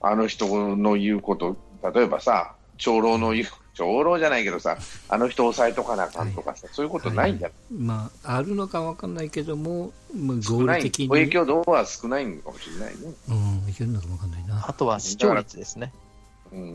[0.00, 1.56] あの人の言うこと、
[1.94, 4.76] 例えばさ、長老の言う、 長老じゃないけどさ、
[5.08, 11.08] あの人抑えとかなあかんとかさ、はい、そういうことないんじゃない、はい、まあ、あるのか分かんないけども、まあ、合理的に。
[11.08, 13.14] 影響度は少ないのかもしれないね。
[13.28, 14.66] うん、いけるのか分かんないな。
[14.68, 15.92] あとは視聴率ですね。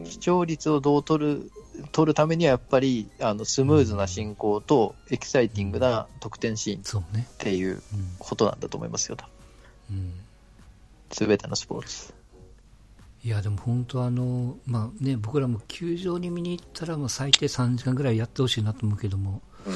[0.06, 1.52] 視聴率をどう取る
[1.92, 7.82] 取るためにはやっぱりあのスムーズな進行とエキサイティングな得点シーンっていう
[8.18, 9.18] ことなんだと思いますよ、
[11.12, 12.14] す、べ、てのスポーツ。
[13.24, 19.74] いやでも本当あの、まあね、僕らも球場に見に行ったらもう最低3時間ぐらいやってほしいなと思うけども、うん、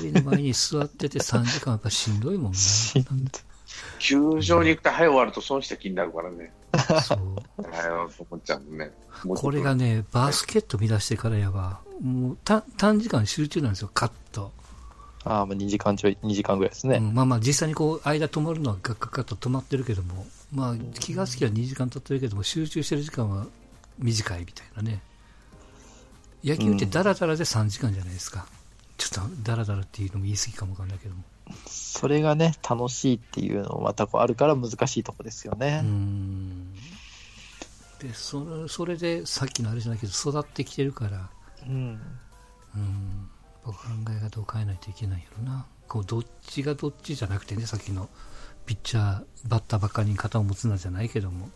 [0.00, 2.58] テレビの前に座ってて3時間やっぱしんどいもんね。
[3.98, 6.52] 球場に行くと早終わると損した気になるからね。
[7.02, 7.18] そう。
[8.16, 8.90] と思っちゃうね。
[9.28, 14.52] これがね、バスケット見出してからやば、もうた短時間集中なんですよ、カット。
[15.24, 16.96] ああ、まあ2時間ちょい、2時間ぐらいですね。
[16.96, 23.46] うん、まあまあ実際にこう、間止まるのはガッガッガッと止まってるけども、まあ気がつきは2時間経ってるけども、集中してる時間は
[23.98, 25.02] 短いみたいなね。
[26.42, 28.46] 野球ってダラダラで3時間じゃないですか。
[28.96, 31.22] ちょっとダラダラっていうのも言い過ぎかもわかんないけども。
[31.92, 35.82] それがね、楽しいっていうのもまたこうあるから難しいとこですよね。
[37.98, 41.28] でそれそれでさっきのあれじゃないけど育ってきてるから、
[41.66, 42.00] うん、
[42.76, 43.28] うん。
[43.64, 43.74] 考
[44.08, 45.66] え方を変えないといけないやろな。
[45.88, 48.08] こうどっちがどっちじゃなくてねさっきの
[48.66, 51.50] ピッチャーバッターばっかりに肩を持つなじゃないけども。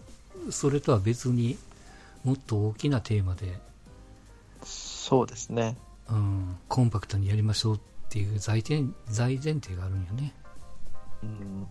[0.50, 1.56] それとは別に
[2.24, 3.58] もっと大きなテーマで。
[4.64, 5.76] そうですね、
[6.10, 8.84] うん、コンパクトにやりましょうっていう大前
[9.16, 10.34] 大前提があるんよね、
[11.22, 11.66] うん、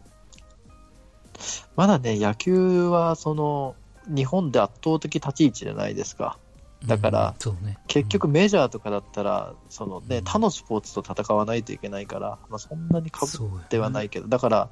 [1.76, 3.76] まだね野球はその
[4.08, 6.38] 日本で圧倒的立ち位置じゃないですか。
[6.86, 14.70] だから、うんね、結局メジャーとかだったら、そのね、他のスポーツと戦わないといけないから、まあ、そんなにかぶってはないけど、だから、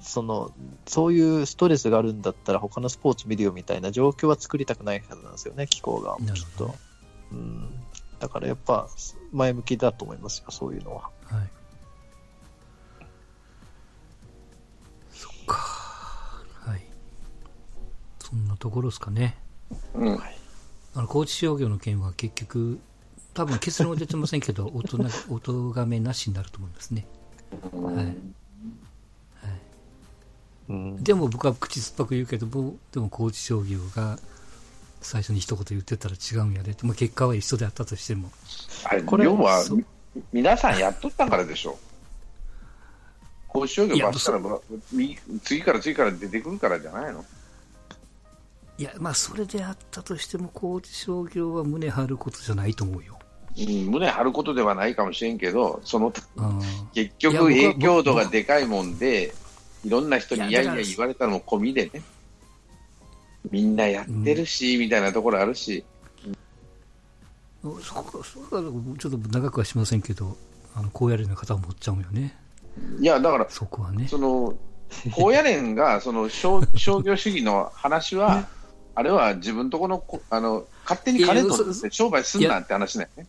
[0.00, 0.52] その
[0.86, 6.16] そういうストレスがあるんだったら他のスポーツ見るよみたいな状況は作りたくないはずなんですよね、気候が。
[6.34, 6.74] ちょっと、
[7.32, 7.68] うん、
[8.20, 8.88] だからやっぱ
[9.32, 11.10] 前向きだと思いますよ、そういうのは。
[11.24, 11.50] はい、
[15.10, 15.90] そっか。
[18.30, 19.36] そんなところですかね。
[19.94, 20.18] うん。
[20.94, 22.78] あの、高知商業の件は結局、
[23.34, 27.06] 多分結論は出てませんけど、 音な、音がめなしになると思いますね。
[27.72, 27.94] はい。
[27.96, 28.14] はい。
[30.68, 34.20] うん、でも僕は口酸っぱく言うけども、でも高知商業が
[35.00, 36.76] 最初に一言言ってたら違うんやで。
[36.82, 38.30] まあ、結果は一緒であったとしても。
[38.84, 39.64] あれ、これ要は、
[40.32, 41.72] 皆さんやっとったからでしょ。
[41.72, 41.76] う。
[43.48, 44.40] 高知商業ばしたら、
[45.42, 47.24] 次から次から出てくるからじゃないの？
[48.78, 53.18] いや、まあ、それであったとしても、高知商業は胸張ることじゃないと思うよ。
[53.58, 56.12] うん、胸張ることではないかもしれんけど、その、
[56.94, 59.34] 結局影響度がでかいもんで、
[59.84, 62.02] いろんな人にいやいや言われたのも込みでね、
[63.50, 65.84] みんなやってるし、うん、みたいなところあるし。
[67.62, 68.62] そこそこは
[68.98, 70.36] ちょっと長くはしませんけど、
[70.74, 72.36] あの高野連の方は持っちゃうよね。
[72.98, 74.08] いや、だから、そこはね。
[74.08, 74.54] その
[75.12, 78.48] 高野連がその商 商業主義の話は、
[78.94, 83.26] あれは自分とこのあの勝手に金取って商売すんなって話だよね。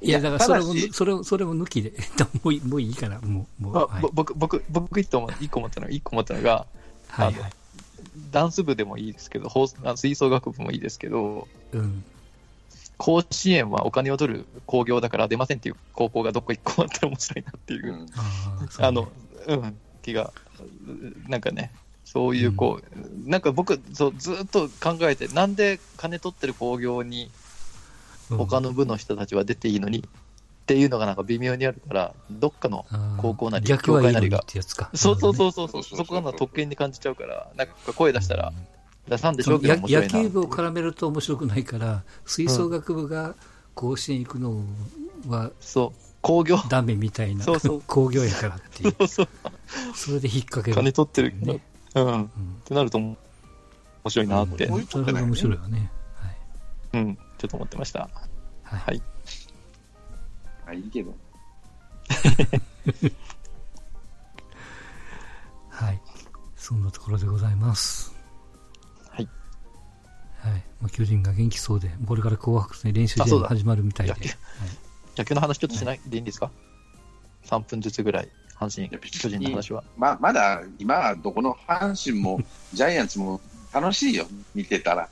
[0.00, 1.92] いや、だからそれも、それそれも抜きで、
[2.42, 3.62] もうもういいかな、もう。
[3.62, 6.66] もうはい、僕、僕、僕一個思ったのが、一個思ったのが、
[7.08, 7.52] はい、はい、
[8.30, 9.48] ダンス部でもいいですけど、
[9.96, 12.04] 吹奏楽部もいいですけど、うん、
[12.96, 18.06] 甲子園はお金を取る工業だから出ませんっていう高校がどっか一個あったら面白いなっていう、うん、
[18.78, 19.08] あの、
[19.48, 20.32] うん、気が、
[21.28, 21.72] なんかね、
[22.04, 27.30] そういうこう、うん、なんか僕そうずっと考えてなんで金取ってる工業に
[28.28, 30.04] 他の部の人たちは出ていいのに
[30.72, 32.86] っっていうのがなんか微妙にあるから、どっかの
[33.18, 34.42] 高校なり、教会なりが。
[34.46, 34.90] てやつか。
[34.94, 38.52] そうそううそうそうそこが特権に感じちゃうから、なんか声出したら
[39.08, 40.08] 出さんでしょうけど野な。
[40.08, 43.34] 球部を絡めると面白くないから、吹奏楽部が
[43.74, 44.64] 甲子園行くの
[45.28, 46.56] はそう、工業。
[46.68, 48.94] ダメみたいなそうそう工業やからっていう。
[49.00, 49.28] そうそう、
[49.94, 50.76] それで引っ掛ける。
[50.76, 51.34] 金取ってる。
[51.38, 51.60] ね。
[51.94, 52.04] うん。
[52.04, 52.30] っうん
[52.64, 53.16] てなると面
[54.08, 55.90] 白いなって、うんそれが面白いよね。
[56.16, 56.36] はい。
[56.94, 58.08] うん、ちょっと思ってました。
[58.62, 59.02] はい。
[60.66, 60.76] はい。
[60.76, 61.14] あいいけど。
[65.70, 66.00] はい。
[66.56, 68.14] そんなところでございます。
[69.10, 69.28] はい。
[70.40, 70.64] はい。
[70.80, 74.12] まあ、巨人が元気そうで、これから紅白戦練習試合が始まるみたいで。
[74.12, 74.38] あそうだはい
[75.14, 76.00] 野球の話ちょっとしない？
[76.06, 76.50] でいいんですか
[77.44, 79.84] ?3 分ずつぐらい、阪神巨人の話は。
[79.98, 82.40] ままだ今はどこの阪神も
[82.72, 83.38] ジャイアンツも
[83.74, 85.10] 楽しいよ、見てたら。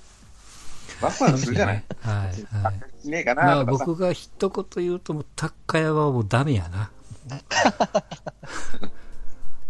[1.01, 1.85] ワクワクするじゃない？
[2.01, 2.17] はい。
[2.63, 3.03] はい。
[3.03, 3.85] しねえかまあなとかさ。
[3.87, 6.91] 僕が一言言うと、もう、高山はもうダメやな。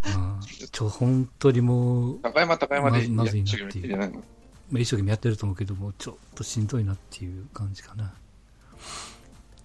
[0.02, 0.40] うん、
[0.72, 4.22] ちょ、本当にもう、高山高山でまずまずいな一生懸命やっていの。
[4.70, 8.04] まあ、一生懸命やってると思うけども、ちょっとしんどいなっていう感じかな。
[8.04, 8.12] は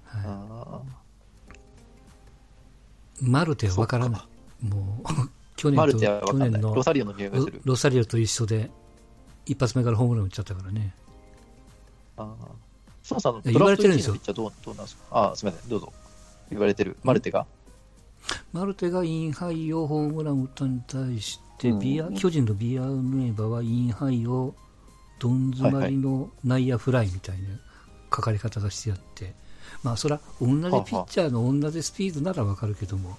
[0.05, 0.81] あ
[3.21, 3.29] い。
[3.29, 4.25] マルテはわからなそ
[4.67, 4.69] い。
[4.71, 5.05] もう、
[5.55, 5.99] 去年と。
[5.99, 7.61] 去年のロサリオの匂いがすロる。
[7.63, 8.69] ロサリオと一緒で、
[9.45, 10.93] 一発目からホームラン打っちゃったからね。
[12.17, 12.27] あー。
[13.11, 14.15] 孫さんの言われてるんですよ。
[14.15, 15.03] ドラフト1位のピッチャーどうどうなんですか？
[15.11, 15.93] あーすみません、どうぞ。
[16.49, 16.97] 言われてる。
[17.03, 17.45] マルテが？
[18.53, 24.53] マルテがインハイをホームラン打ったに対して、うんビア巨人のビアヌエバはインハイを
[25.19, 27.47] どん詰まりの内野フライみたいな
[28.13, 29.33] 書かれ方がしてあって、
[29.83, 30.57] まあそら同じピ
[30.95, 33.17] ッチャーの同じスピードならわかるけども、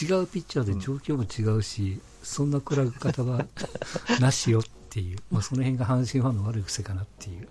[0.00, 3.44] 違うピッチャーで状況も違うし、そんな比べ方は
[4.20, 7.48] なしよっていう、まあその辺が阪神ファンの悪い癖かなっていう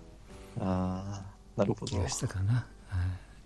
[0.60, 1.22] ああ、
[1.56, 1.96] なるほど。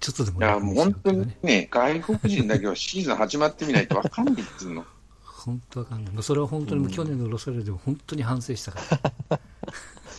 [0.03, 4.85] ちょっとでもいや、もう本当にね、外国人だけはシーズン始まってみないと分かんないっつうの。
[5.22, 6.12] 本当わかんない。
[6.12, 8.81] まあそれは本当にもう去年のロサリオでも本当に反省したか
[9.31, 9.40] ら。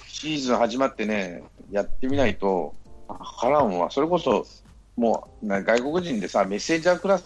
[0.07, 2.73] シーズン始まってね、やってみないと、
[3.09, 3.91] 分からんわ。
[3.91, 4.45] それこそ、
[4.95, 7.19] もう、な外国人でさ、メッセージャークラ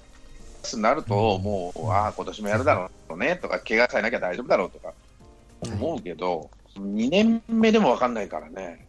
[0.64, 4.94] スになると、うんもう、ああ、今年もやるだろうね、とか、怪我さえなきゃ大丈夫だろうとか、
[5.62, 8.87] 思うけど、2年目でも分かんないからね。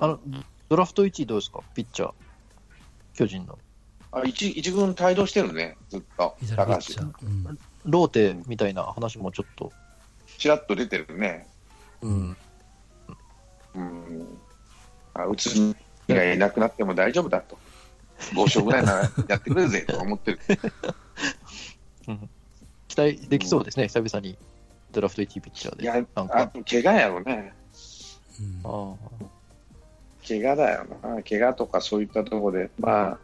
[0.00, 0.20] あの、
[0.68, 1.60] ドラフト1位どうですか？
[1.74, 2.12] ピッチャー。
[3.14, 3.58] 巨人の。
[4.12, 6.94] あ一一軍帯同してるね、ずっと、高橋
[7.84, 9.72] ローテみたいな話もちょっと。
[10.38, 11.46] ちらっと出てるね。
[12.00, 12.36] うん。
[13.74, 14.38] うん。
[15.14, 15.58] あうつ
[16.06, 17.58] みがいなくなっても大丈夫だと。
[18.32, 20.38] 5勝ぐらいなら やってくれるぜと思ってる。
[22.88, 24.38] 期待できそうですね、久々に。
[24.92, 25.82] ドラフト1位ピッチャーで。
[25.82, 26.40] いや、なんか。
[26.40, 27.52] あ怪我やろね。
[28.40, 28.94] うんあ
[30.28, 31.22] 怪我だよな。
[31.22, 33.18] 怪我とかそういったところで、まあ、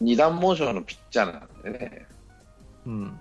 [0.00, 2.06] 二段モーションのピッチャーなんでね。
[2.86, 3.18] ーうん。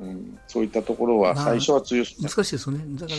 [0.00, 2.84] うん、そういったところはまあ最初は強すぎ難しいですよね。
[2.98, 3.12] だか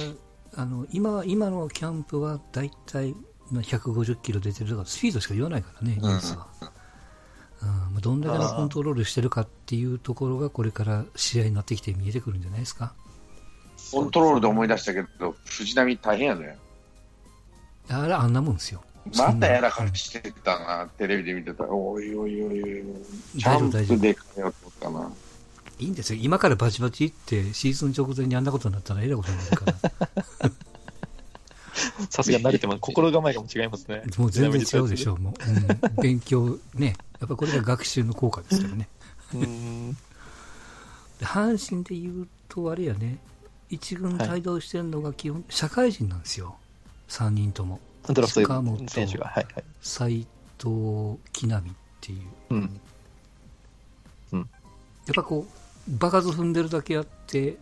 [0.55, 3.15] ら、あの、今は、今のキャンプは大体、
[3.51, 6.47] まあ150キロ出てるとか、スピードしか言わないからね、ニュースは。
[6.61, 6.67] うん
[7.93, 12.93] まあ、どんだけのコントロールしてるかっていうところが、これから試合になってきて見えてくるんじゃないですか。
[13.91, 16.57] コントロールで思い出したけど、藤波大変やね。
[17.89, 18.83] あれ、あんなもんですよ。
[19.17, 22.83] またやらかうんしてたな、テレビで見てたら、おいおいおいおい、
[23.37, 25.11] キ大ャン丈夫大丈夫プでかよと思ったな。
[25.79, 26.19] いいんですよ。
[26.21, 30.51] 今からバチバチって、シーズン直前にあんなことになったらえらいことになるから。
[32.09, 32.79] さすがに慣れてます。
[32.79, 34.03] 心構えがも違いますね。
[34.17, 35.33] もう全然違うでしょう、もう。
[35.87, 36.95] うん、勉強、ね。
[37.19, 38.87] やっぱこれが学習の効果ですからね。
[39.33, 39.93] うーん。
[41.19, 43.17] で阪神で言うと、あれやね、
[43.69, 46.57] 一軍帯同してるのが基本、社会人なんですよ。
[47.07, 47.79] 3人とも。
[48.07, 49.27] ドラフ塚本ト選手が。
[49.27, 49.63] はいはい。
[49.81, 51.61] 斎藤、木浪っ
[52.01, 52.17] てい
[52.51, 52.55] う。
[52.55, 52.79] うん。
[54.33, 57.57] やっぱこう、場数踏んでるだけあって、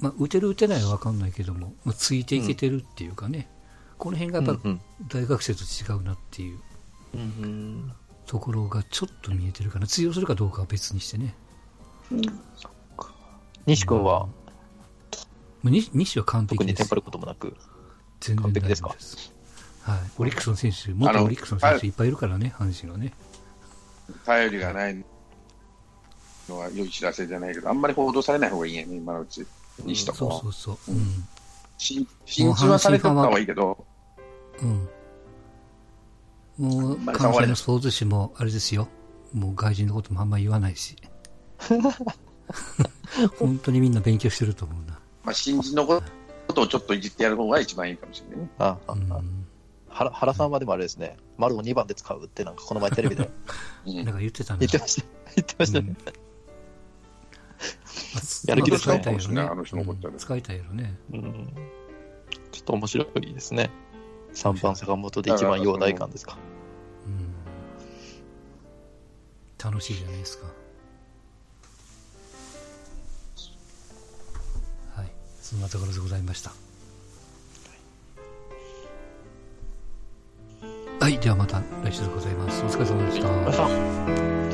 [0.00, 3.48] まあ、打てる打てないは分かんないけども、まあ、ついていけてるっていうかね、
[3.98, 6.58] この辺がやっぱうん大学生と違うなっていう
[7.14, 7.92] うんうん。
[8.26, 9.86] ところがちょっと見えてるかな。
[9.86, 11.34] 通用するかどうかは別にしてね。
[13.66, 14.26] 西君は？
[14.26, 14.47] まあ
[15.64, 16.94] 西西は完璧です特にテンパ。
[16.96, 17.56] ることもなく。
[18.20, 18.88] 全然完璧ですか？
[19.82, 20.00] はい。
[20.18, 23.12] オリックスの選手、元オリックスの選手いっぱいいるからね、阪神はね。
[24.24, 25.04] 頼りがない
[26.48, 29.46] のは良い知らせじゃないけど、あんまり報道されない方がいいんやね、今のうち。
[29.84, 30.94] 西とかはそうそうそう。
[30.94, 31.26] うん。
[31.78, 33.86] 新新人はされてた方がいいけど、
[34.60, 34.88] うん。
[36.58, 38.88] もう、まあ関西のスポーツ紙も、あれですよ。
[39.32, 40.96] もう外人のこともあんまり言わないし。
[43.38, 44.97] 本当にみんな勉強してると思うな。
[45.28, 46.02] まあ、新人のこ
[46.54, 48.50] とをちょっといじってやる方が一番いいかもしれないね。
[48.58, 49.44] ああうん。
[49.90, 53.28] 原原さんはでもあれですね、丸を2番で使うって、なんかこの前テレビで。
[53.84, 54.60] なんか言ってたね。
[54.60, 55.06] 言ってました。
[55.36, 55.94] 言ってましたね。
[58.48, 59.02] やる気ですね。
[59.04, 59.10] あ
[59.54, 60.96] の人のこと使いたいよね。
[61.12, 61.52] うん。
[62.50, 63.68] ちょっと面白いですね。
[64.32, 66.38] 3番坂本で1番陽大館ですか？
[67.06, 67.34] うん。
[69.62, 70.46] 楽しいじゃないですか。
[75.58, 76.52] んなところでございました。
[81.00, 82.62] はい、ではまた来週でございます。
[82.64, 84.47] お疲れ様でした。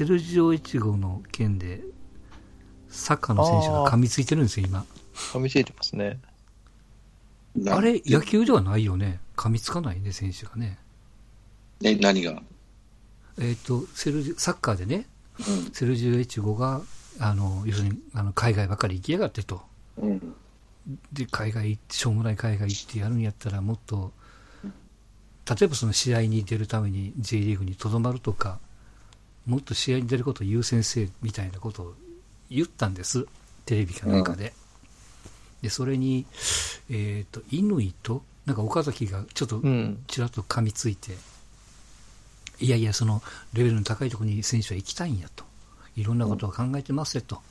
[0.00, 1.82] セルジオ越後の件で、
[2.88, 4.86] サッカーの選手が噛みついてるんですよ、今。
[5.12, 6.18] 噛みついてますね。
[7.68, 9.20] あれ、野球ではないよね。
[9.36, 10.78] 噛みつかないね、選手がね。
[11.84, 12.42] え、何が？
[13.38, 15.06] えっ、と、セルジサッカーでね、
[15.38, 16.80] うん、セルジオ越後が、
[17.18, 19.60] あの、要するに、あの、海外ばかり行きやがってと。
[19.98, 20.34] うん、
[21.12, 24.14] で、海外行って、しょうもない海外行ってやるんやったら、もっと、
[24.64, 24.70] 例
[25.62, 28.60] えばその試合に出るために J リーグにとどまるとか、
[29.50, 31.94] もっと試合に出ることを優先せみたいなことを
[32.48, 33.26] 言ったんです、
[33.66, 34.44] テレビかなんかで。
[34.44, 34.52] うん、
[35.62, 36.24] で、それに、
[36.88, 39.60] えっ、ー、と、乾と、なんか岡崎がちょっと
[40.06, 41.14] ちらっと噛みついて、
[42.60, 45.44] うん、いやいや、そのレベルの高いところに選手は行きたいんやと。
[45.96, 47.42] いろんなことを考えてますよと。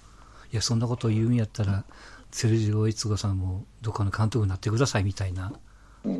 [0.53, 1.83] いや、そんなことを言うんやったら、
[2.31, 5.51] セルジオ・イツゴさんもどっかの監督になってくださいみたいな、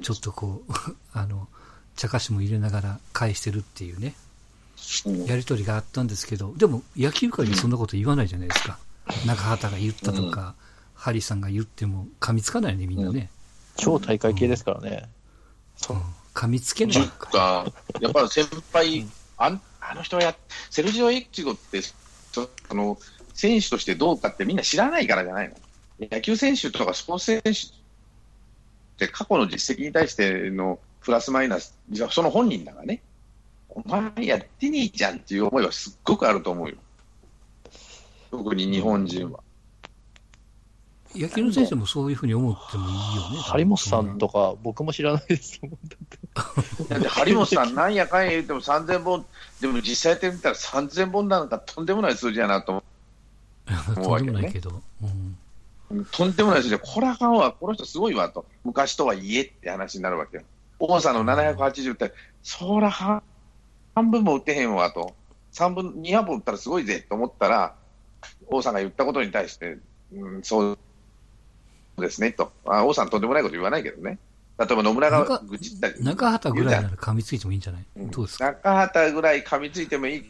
[0.02, 0.74] ちょっとこう、
[1.13, 1.48] あの、
[1.96, 4.15] 茶化しも入れながら返してるっていうね。
[5.28, 8.80] やり取りがあったんですけど、でも野球界にそんなこと言わないじゃないですか。
[9.26, 10.56] 中畑が言ったとか、
[10.94, 13.30] ハリーさんが言っても噛みつかないね、みんなね。
[13.78, 15.10] 超大会系ですからね。
[15.78, 15.98] そう。
[16.34, 17.65] 噛みつけないか。
[18.02, 19.06] やっぱり先輩、
[19.38, 20.36] ああの人はや、
[20.70, 21.82] セルジオ・エッチゴって、
[22.70, 22.98] あの、
[23.34, 25.56] 選手としてどうかってみんな知らないからじゃないの。
[26.12, 27.54] 野球選手とかスポーツ選手っ
[28.98, 31.78] て過去の実績に対してのプラスマイナス、
[32.12, 33.02] その本人だからね。
[33.70, 36.76] お前やってねえじゃんっていう思いはすっごくあると思うよ。
[38.32, 39.40] 特に日本人は。
[41.16, 43.38] 野球の選手もそういうふうに思ってもいいよね。
[43.40, 45.60] 張本さんとか、僕も知らないです
[46.88, 49.26] だって張本さん、なんやかんや言っても3000本、
[49.60, 52.84] でも実際やってみたら3000本なんかとんでもない数字やなと思
[54.08, 54.82] うわけ、ね、とんでもないけど。
[55.92, 60.44] うん、とんでもない数字で、これあかんわ、この人すごいわと、昔とはいえって話になるわけよ。
[60.78, 63.24] 王さんの780って、そらは
[63.95, 65.13] 半分も打ってへんわと、
[65.54, 67.75] 3分、200本打ったらすごいぜと思ったら、
[68.47, 69.78] 王さんが言ったことに対して、
[70.13, 70.78] うん、そう
[71.97, 74.17] ですねと、あ王さん、とんでもないこと言わないけどね。
[74.58, 76.04] 例えば野村が愚痴ったり。
[76.04, 78.45] 中畑ぐらいなら噛みついてもいいんじゃない、うん、どうですか？
[78.45, 80.25] 中畑ぐらい噛みついてもいい。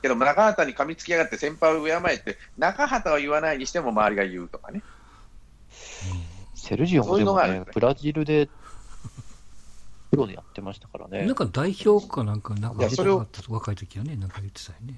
[0.00, 4.82] けど、中畑に噛みつきやがって先輩を敬えって、中畑は言わないにしても周りが言うとかね。
[6.54, 8.48] セルジオもでもね、ブラジルで
[10.14, 11.26] プロでやってましたからね。
[11.26, 14.94] なんか代表かなんか、なんか出たかった若い時はね、なんか言ってたよね。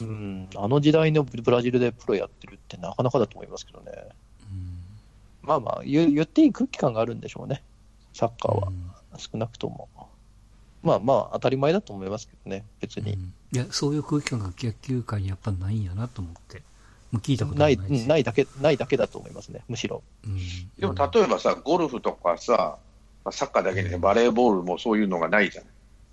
[0.00, 3.92] うん、あの時代のブラジルでプロやってるってなかなかだと思いますけどね。
[4.50, 7.62] うん、まあまあ言、言っていい空気感があるんでしょうね、
[8.12, 8.68] サッカーは。
[8.68, 9.88] うん、少なくとも。
[10.82, 13.12] まあまあ、当たり前だと思いますけどね、別に。
[13.12, 16.62] うん、いや、そういう空気感が野球界にやっぱないんやなと思って。
[17.10, 20.02] もう聞いたことないないないだけないだけだと思いますね、むしろ。
[20.26, 20.38] うん、
[20.78, 22.78] でも例えばさ、ゴルフとかさ、
[23.28, 25.64] まあ、サッカーだけで、バレーボールもそういうのがないじゃん。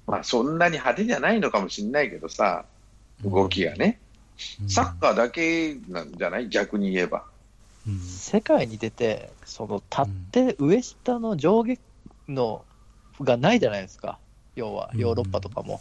[0.06, 2.66] まあ、そんなに派手じゃないのかもしれないけどさ、
[3.24, 4.00] 動きがね。
[4.68, 6.50] サッカーだけなんじゃない？
[6.50, 7.24] 逆に言えば。
[8.06, 11.80] 世界に出て、その立って上下の上下
[12.28, 12.66] の
[13.22, 14.20] がないじゃないですか、
[14.58, 15.80] 要はヨーロッパとかも。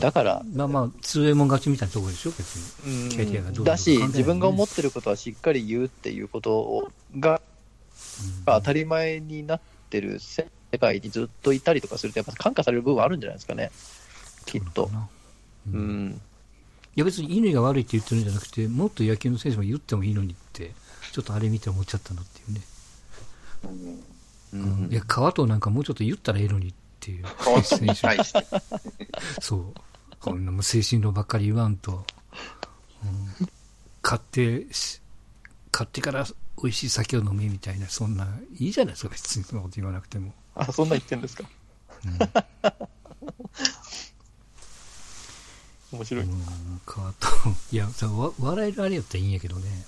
[0.00, 2.56] だから、まあまあ、通衛門勝ちみたいなところでしょ、別
[2.86, 3.36] に。
[3.60, 6.90] うだし、自分が思ってることはしっかり言うっていうこと
[7.20, 7.42] が、
[8.44, 9.60] が当たり前になっ
[9.94, 13.70] てる世界にずっといたりとかすると、やっぱ感化される部分あるんじゃないですかね、
[14.44, 14.90] きっと。
[15.72, 16.20] うん、
[16.96, 20.72] いや別に乾が悪いって言ってるんじゃなくて、もっと野球の選手も言ってもいいのにって、
[21.12, 22.60] ちょっとあれ見て思っちゃったなっていうね。
[24.54, 27.24] うん、いや、川藤なんかもうちょっと言ったらええのにっていう。
[27.62, 28.02] 選手。
[29.40, 29.74] そう。
[30.20, 32.04] こんなも精神論ばっかり言わんと。
[33.04, 33.48] うん、
[34.02, 34.66] 買って、
[35.70, 36.26] 買ってから
[36.62, 38.28] 美味しい酒を飲めみたいな、そんな、
[38.58, 40.32] いいじゃないですか、別にそんなこと言わなくても。
[40.54, 41.44] あ、そんな言ってんですか？
[42.04, 42.08] う
[45.94, 46.24] ん、面白い。
[46.24, 47.28] うん、かと、
[47.72, 49.84] いや、わ笑えるあれやったらいいんやけどね。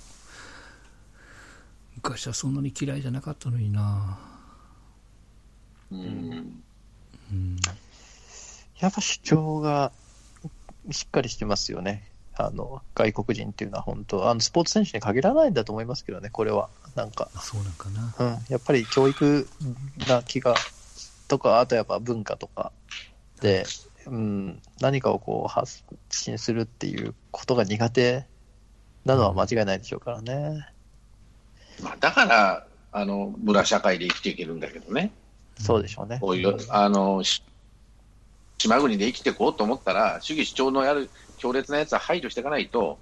[1.95, 4.19] 昔はそんなに嫌いじゃなかったのにな
[5.91, 6.63] うん。
[7.31, 7.57] うん、
[8.79, 9.91] やっぱ主張が
[10.91, 12.06] しっかりしてますよね。
[12.39, 16.69] あの外国人っていうのは本当あのスポーツ選手に限らないんだと思いますけどね、これは。
[16.95, 17.29] なんか。
[17.39, 18.15] そうなんかな。
[18.19, 18.37] うん。
[18.49, 19.47] やっぱり教育
[20.07, 20.55] な気が、
[21.27, 22.71] とか、あとやっぱ文化とか
[23.41, 23.65] で、
[24.05, 28.25] うん、何かをこう発信するっていうことが苦手
[29.05, 30.67] なのは間違いないでしょうからね。
[31.81, 35.11] まあ、だから、あの、村社会で生きていけるんだけどね。
[35.59, 36.19] そうでしょうね。
[36.19, 37.23] こういう、あの、
[38.57, 42.97] 島国で生きていこうと思ったら、主義主張のやる強烈なやつは排除していかないと、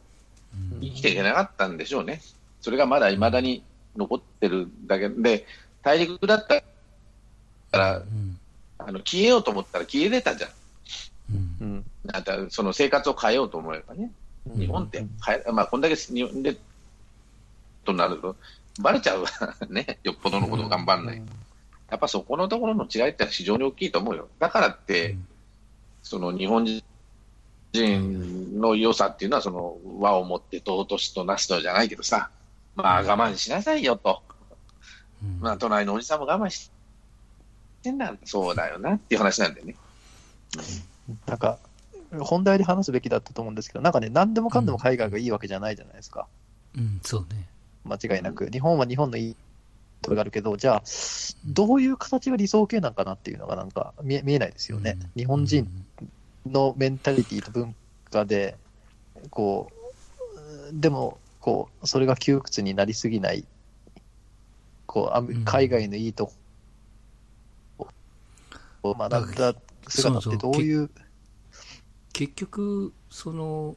[0.81, 2.21] 生きていけなかったんでしょうね。
[2.61, 3.63] それがまだいまだに
[3.95, 5.09] 残ってるだけ。
[5.09, 5.45] で、
[5.81, 8.03] 大陸だったら、
[8.77, 10.51] あの消えようと思ったら消えれたじゃん。
[11.61, 14.11] うん、なんかその生活を変えようと思えばね、
[14.55, 16.57] 日本って変え、まあ、こんだけ日本で
[17.83, 18.35] となると、
[18.79, 19.25] ばれちゃう
[19.71, 21.21] ね、よっぽどのことを頑張らない。
[21.89, 24.27] やっぱそこのところの違いって非常に大きいと思うよ。
[24.39, 25.17] だからって、
[26.05, 26.83] その日本人
[28.59, 32.29] の良さっていうのは、その和をもって尊しとなすとじゃないけどさ、
[32.75, 34.21] まあ我慢しなさいよと。
[35.39, 36.69] まあ隣のおじさんも我慢し
[37.81, 38.13] てんだ。
[38.23, 39.75] そうだよなっていう話なんだよね。
[41.25, 41.57] なんか、
[42.19, 46.27] 本題で話すべきだったと思うんですけど、なんかね、何でもかんでも海外がいいわけじゃないじゃないですか。
[46.75, 47.47] うん、うん、そうね。
[47.83, 48.47] 間違いなく。
[48.51, 49.35] 日本は日本のいい
[50.03, 50.83] ところがあるけど、じゃあ、
[51.47, 54.97] どういう形が理想形なんかなっていうのがなんか見え見えないですよね。
[54.99, 55.84] うん、日本人
[56.45, 57.75] のメンタリティと文
[58.11, 58.57] 化で、
[59.29, 59.71] こ
[60.71, 63.45] う、でも、こう、それが窮屈になりすぎない、
[64.85, 66.33] こう、海外のいいとこ。
[68.83, 69.55] を学んだ
[69.87, 70.91] 姿ってどういう？
[72.13, 73.75] 結局、その、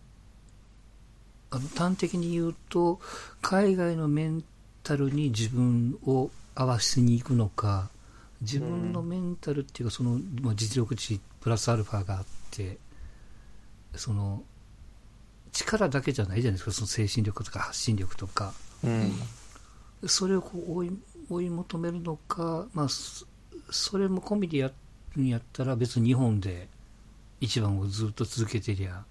[1.51, 3.01] あの端的に言うと、
[3.41, 4.45] 海外のメン
[4.83, 7.89] タルに自分を合わせに行くのか、
[8.43, 12.79] 自分のメンタルっていうか、その、まあ、実力値プラスアルファがあって、
[13.95, 14.43] その、
[15.53, 18.53] 力だけじゃないじゃないですか、その精神力とか発信力とか。
[18.85, 19.13] うん、
[20.09, 20.99] それをこう追い
[21.31, 24.73] 追い求めるのか、まあ、それも込みでや
[25.15, 26.69] るんやったら、別に日本で
[27.41, 29.05] 一番をずっと続けてりゃ、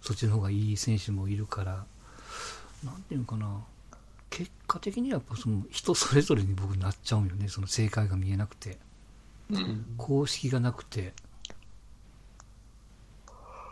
[0.00, 1.84] そっちの方がいい選手もいるから、
[2.84, 3.64] なんていうのかな、
[4.30, 8.78] 結果的にはやっぱその人それぞれに僕なっちゃうんよね、その正解が見えなくて、
[9.50, 11.14] うん、公式がなくて、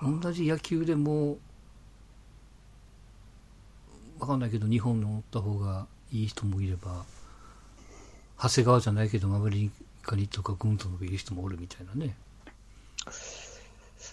[0.03, 1.39] 同じ野球でも、
[4.19, 7.05] わかんないけど、日本におった方がいい人もいれば、
[8.41, 9.71] 長谷川じゃないけど、アメリ
[10.03, 12.17] カにとか軍とのいい人もおるみたいなね。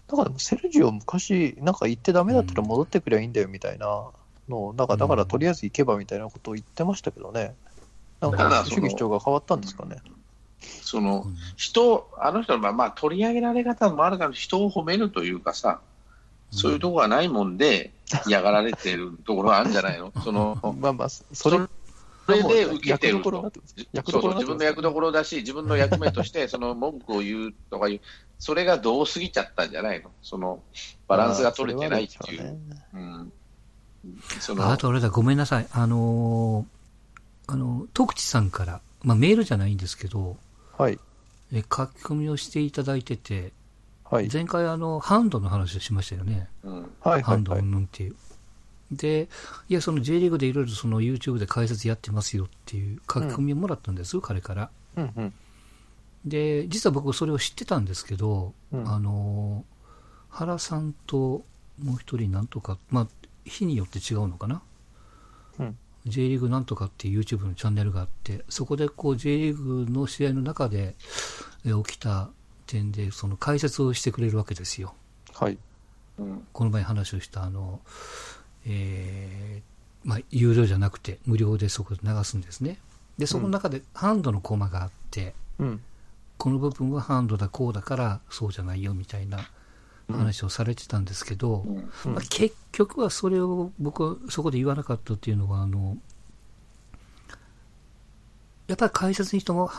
[0.07, 4.11] だからセルジオ昔、なんか行ってダメだったら戻ってくりゃいいんだよみたいな
[4.47, 7.55] の、なんかだからとりあえず行けばみたいなことを言ってましたけどね。
[8.19, 9.97] なんか主義主張が変わったんですかね。
[10.61, 15.79] その人、あの人のまあ取り上げられ方もあるから、人を褒めるというかさ、
[16.51, 17.91] そういうところがないもんで、
[18.27, 20.11] 嫌がられてるところがあるんじゃないの？
[20.23, 21.59] そのまあまあ、それ
[22.25, 23.51] それで受けてると。
[23.93, 28.01] 自分の役どころだし、自分の役目としてその文句を言うとかいう、
[28.37, 30.11] それがどう過ぎちゃったんじゃないの？
[30.21, 30.61] その
[31.07, 32.57] バランスが取れてないっていう。
[32.93, 33.31] うん、
[34.39, 35.67] そのあと、あれだ、ごめんなさい。
[35.71, 40.37] あのー、あの、徳地さんから、まあメールじゃないんですけど、
[40.79, 40.97] はい。
[41.51, 43.51] え書き込みをしていただいてて、
[44.05, 46.47] はい、前回あの、ハンドの話をしましたよね。
[47.01, 48.15] ハンドうんぬんっていう。
[48.91, 49.27] で、
[49.67, 54.69] いや、その J リーグでいろいろその YouTube で解説やってますよっていう書き込みをもらったんです、うん、彼から。
[54.95, 55.33] うんうん、
[56.25, 59.65] で、実は僕それを知ってたんですけど、うん、あの、
[60.29, 61.43] 原さんと
[61.83, 63.07] もう一人なんとか、まあ、
[63.43, 64.61] 日によって違うのかな。
[66.09, 70.95] うん、J リーグなんとかっていう YouTube のチャンネルがあって、そこでこう J リーグの試合の中で
[71.63, 72.29] 起きた
[72.65, 74.93] 点で、その解説をしてくれるわけですよ。
[75.33, 75.57] はい。
[76.17, 77.79] うん、この前話をしたあの、
[78.65, 82.77] えー、まあ、有料じゃなくて無料でそこで流すんですね。
[83.17, 85.81] で、そこの中でハンドのコマがあって、うん、
[86.37, 89.49] この部分はハンドだ、こうだからそうじゃないよみたいな
[90.11, 91.65] 話をされてたんですけど、
[92.05, 95.97] うん、まあ、結局はそれを僕はそこで言わなかったっていうのは、あの、
[98.67, 99.69] やっぱり解説にしても、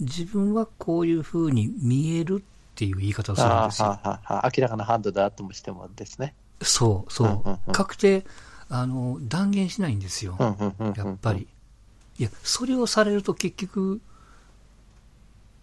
[0.00, 3.88] 自分はこういうふうに見えるっていう言い方をするんですよ。
[3.88, 6.34] ははは明らかなハンドだともしてもですね。
[6.60, 7.28] そうそう。
[7.28, 8.24] うんうんうん、確定、
[8.68, 10.36] あの、断言しないんですよ。
[10.96, 11.46] やっぱり。
[12.18, 14.00] いや、それをされると結局、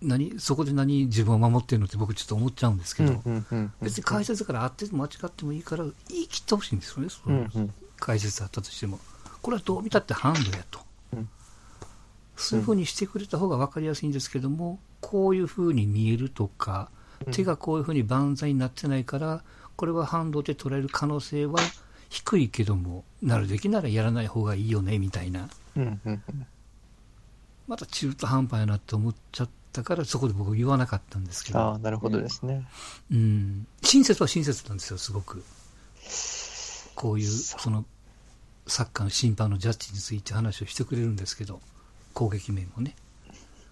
[0.01, 3.21] 何、そこで何自分を守ってるのって僕ちょっと思っちゃうんですけど、
[3.81, 8.99] 別に解説からあっても間違ってもいいから言い切ってほしいんですよね、その解説あったとしても。
[9.41, 10.79] これはどう見たってハンドやと。
[12.35, 16.89] そういうふうにしてくれた方が分かりやすいんですけども、こういうふうに見えるとか、
[17.31, 19.43] 手がこういうふうに万歳になってないから、
[19.75, 21.59] これはハンドで取られる可能性は
[22.09, 25.49] 低いけども、なるべきならやらない方がいいよね、みたいな。
[27.67, 31.59] また中途半端やなって思っちゃったから、そこで僕言わなかったんですけど。
[31.59, 32.67] ああ、なるほどですね。
[33.11, 33.67] うん。
[33.83, 35.43] 親切は親切なんですよ、すごく。
[36.95, 37.85] こういう、その、
[38.67, 41.61] サッカーの審判のジャッジについて話をしてくれるんですけど、
[42.13, 42.95] 攻撃面もね。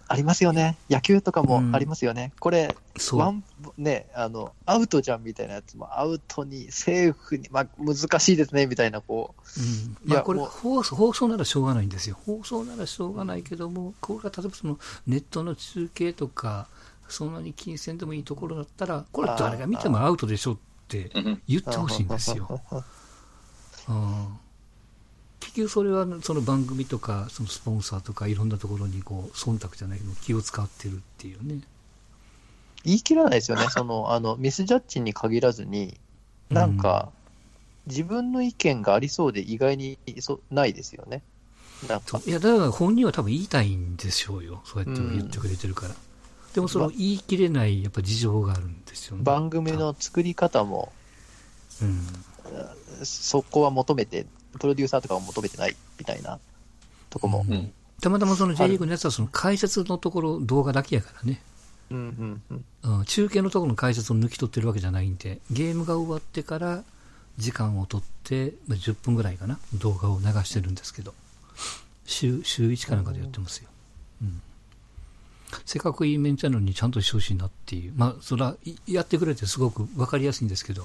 [0.08, 0.76] ありますよね。
[0.88, 2.32] 野球とかもありますよね。
[2.34, 2.74] うん、これ、
[3.12, 3.44] ワン、
[3.76, 9.60] ね、あの、アウトじゃんみたいなやつも、アウトに、セーフに、まあ、難しいですね、みたいな、こう。
[10.06, 10.10] うん。
[10.10, 12.16] いや、これ放送、放送ならしょうがないんですよ。
[12.24, 16.68] 放送ならしょうがないけども、これが例えばその、ネットの中継とか、
[17.08, 21.10] そんなに金銭でもいいところだったら、これ誰が見てもアウトでしょって
[21.46, 22.62] 言ってほしいんですよ。
[23.88, 24.38] うん
[25.40, 31.60] 結局それはその番組とかそのスポンサーとかいろんなところにこう忖度じゃないけど気を使ってるっていうね。
[32.84, 33.66] 言い切らないですよね。
[33.70, 35.98] そのあのミスジャッジに限らずに
[36.50, 37.10] なんか、
[37.86, 41.22] 自分の意見がありそうで意外にそないですよね。
[41.88, 42.20] なんか。
[42.24, 44.62] いやだから本人は多分言いたいんでしょうよ。
[44.64, 45.96] そうやって言ってくれてるから、うん、
[46.54, 49.22] でもその言い切れないやっぱ事情があるんですよね。
[49.24, 50.92] 番組の作り方も、
[51.82, 52.06] うん、
[53.04, 54.26] そこは求めて
[54.58, 56.38] プロデューサーとかを求めてないみたいな
[57.10, 57.44] とこも。
[57.48, 61.40] うん、たまたまその J リーグのやつはその解説のところ動画だけやからね。
[61.90, 62.60] うんうん
[62.98, 66.84] うん、中継のところの解説を抜き取ってるわけじゃないんで、ゲームが終わってから
[67.38, 71.14] 時間を取って、まあ、10分ぐらいかな、動画を流してるんですけど、
[72.04, 73.70] 週週1かなんかでやってますよ。
[74.22, 74.42] うん、
[75.64, 78.56] せっかくいいメンチャンネルにちゃんとしてほしいなっていう、まあ、それは
[78.86, 80.84] やってくれてすごく分かりやすいんですけど、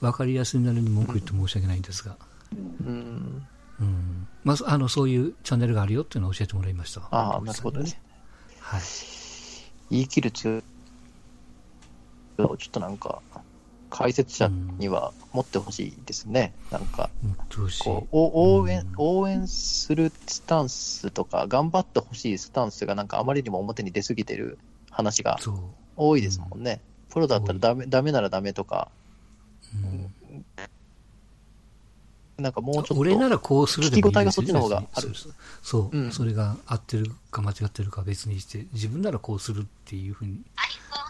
[0.00, 2.16] 分かりやすいなりに文句言って申し訳ないんですが。
[2.56, 3.46] うん。
[3.80, 4.28] うん。
[4.44, 7.02] まあ、あの、そういうチャンネルがあるよっていうのを教えてもらいました。
[7.10, 8.00] ああ、なるほどね。
[8.58, 8.80] はい。
[9.90, 10.62] 言い切る強い。
[12.38, 13.20] ちょっとなんか、
[13.90, 14.48] 解説者
[14.78, 16.54] には持ってほしいですね。
[16.72, 17.10] うん、なんか、
[17.80, 24.58] こう応援、うん、応援するスタンスとか、頑張ってほしいスタンスがなんかあまりにも表に出すぎてる
[24.90, 25.38] 話が
[25.96, 26.80] 多いですもんね。
[27.10, 28.88] プロだったらダメダメならダメとか、
[32.40, 32.94] なんかもうちょっと。
[32.96, 35.12] 俺ならこうするでもいい、ね、聞き応えがそっちの方がある。
[35.62, 40.40] そう、うん、それが合ってるか間違ってるか別にして、自分ならこうするっていうふうに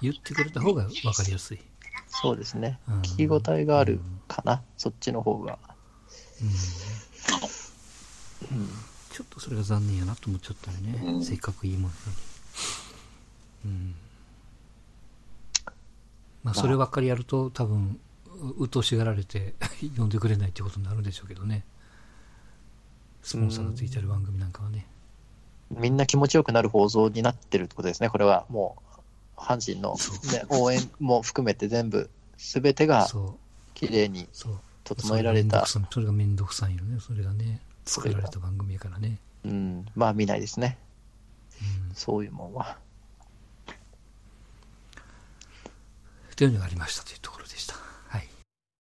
[0.03, 1.61] 言ってくれた方が分かりやすい。
[2.09, 2.79] そうですね。
[2.89, 5.59] うん、聞き応えがあるかな、うん、そっちの方が。
[6.43, 6.49] うん。
[8.59, 8.69] うん、
[9.13, 11.23] ちょっとそれが残念やなと思っちゃったね。
[11.23, 11.95] せっかくいいものに。
[13.67, 13.95] うん。
[16.43, 18.01] まあ、そればっかりやると、多分、
[18.59, 19.55] うとしがられて
[19.97, 21.65] 呼んでくれないってことになるんでしょうけどね。
[23.23, 24.87] スポンサーがついてる番組なんかはね、
[25.71, 28.09] みんな気持ちよくなる放送になってるってことですね。
[28.09, 28.83] これはも
[29.37, 29.95] う阪神の、
[30.33, 33.09] ね、応援も含めて全部すべてが
[33.75, 34.29] 綺麗に
[34.85, 35.67] 整えられた。
[35.67, 36.77] それが面倒くさい。
[36.77, 36.99] よね。
[37.01, 39.19] それがね作られた番組やからね。
[39.45, 39.87] うん。
[39.95, 40.79] まあ見ないですね、
[41.89, 42.79] うん、そういうもんは。
[46.37, 47.19] というのがありましたという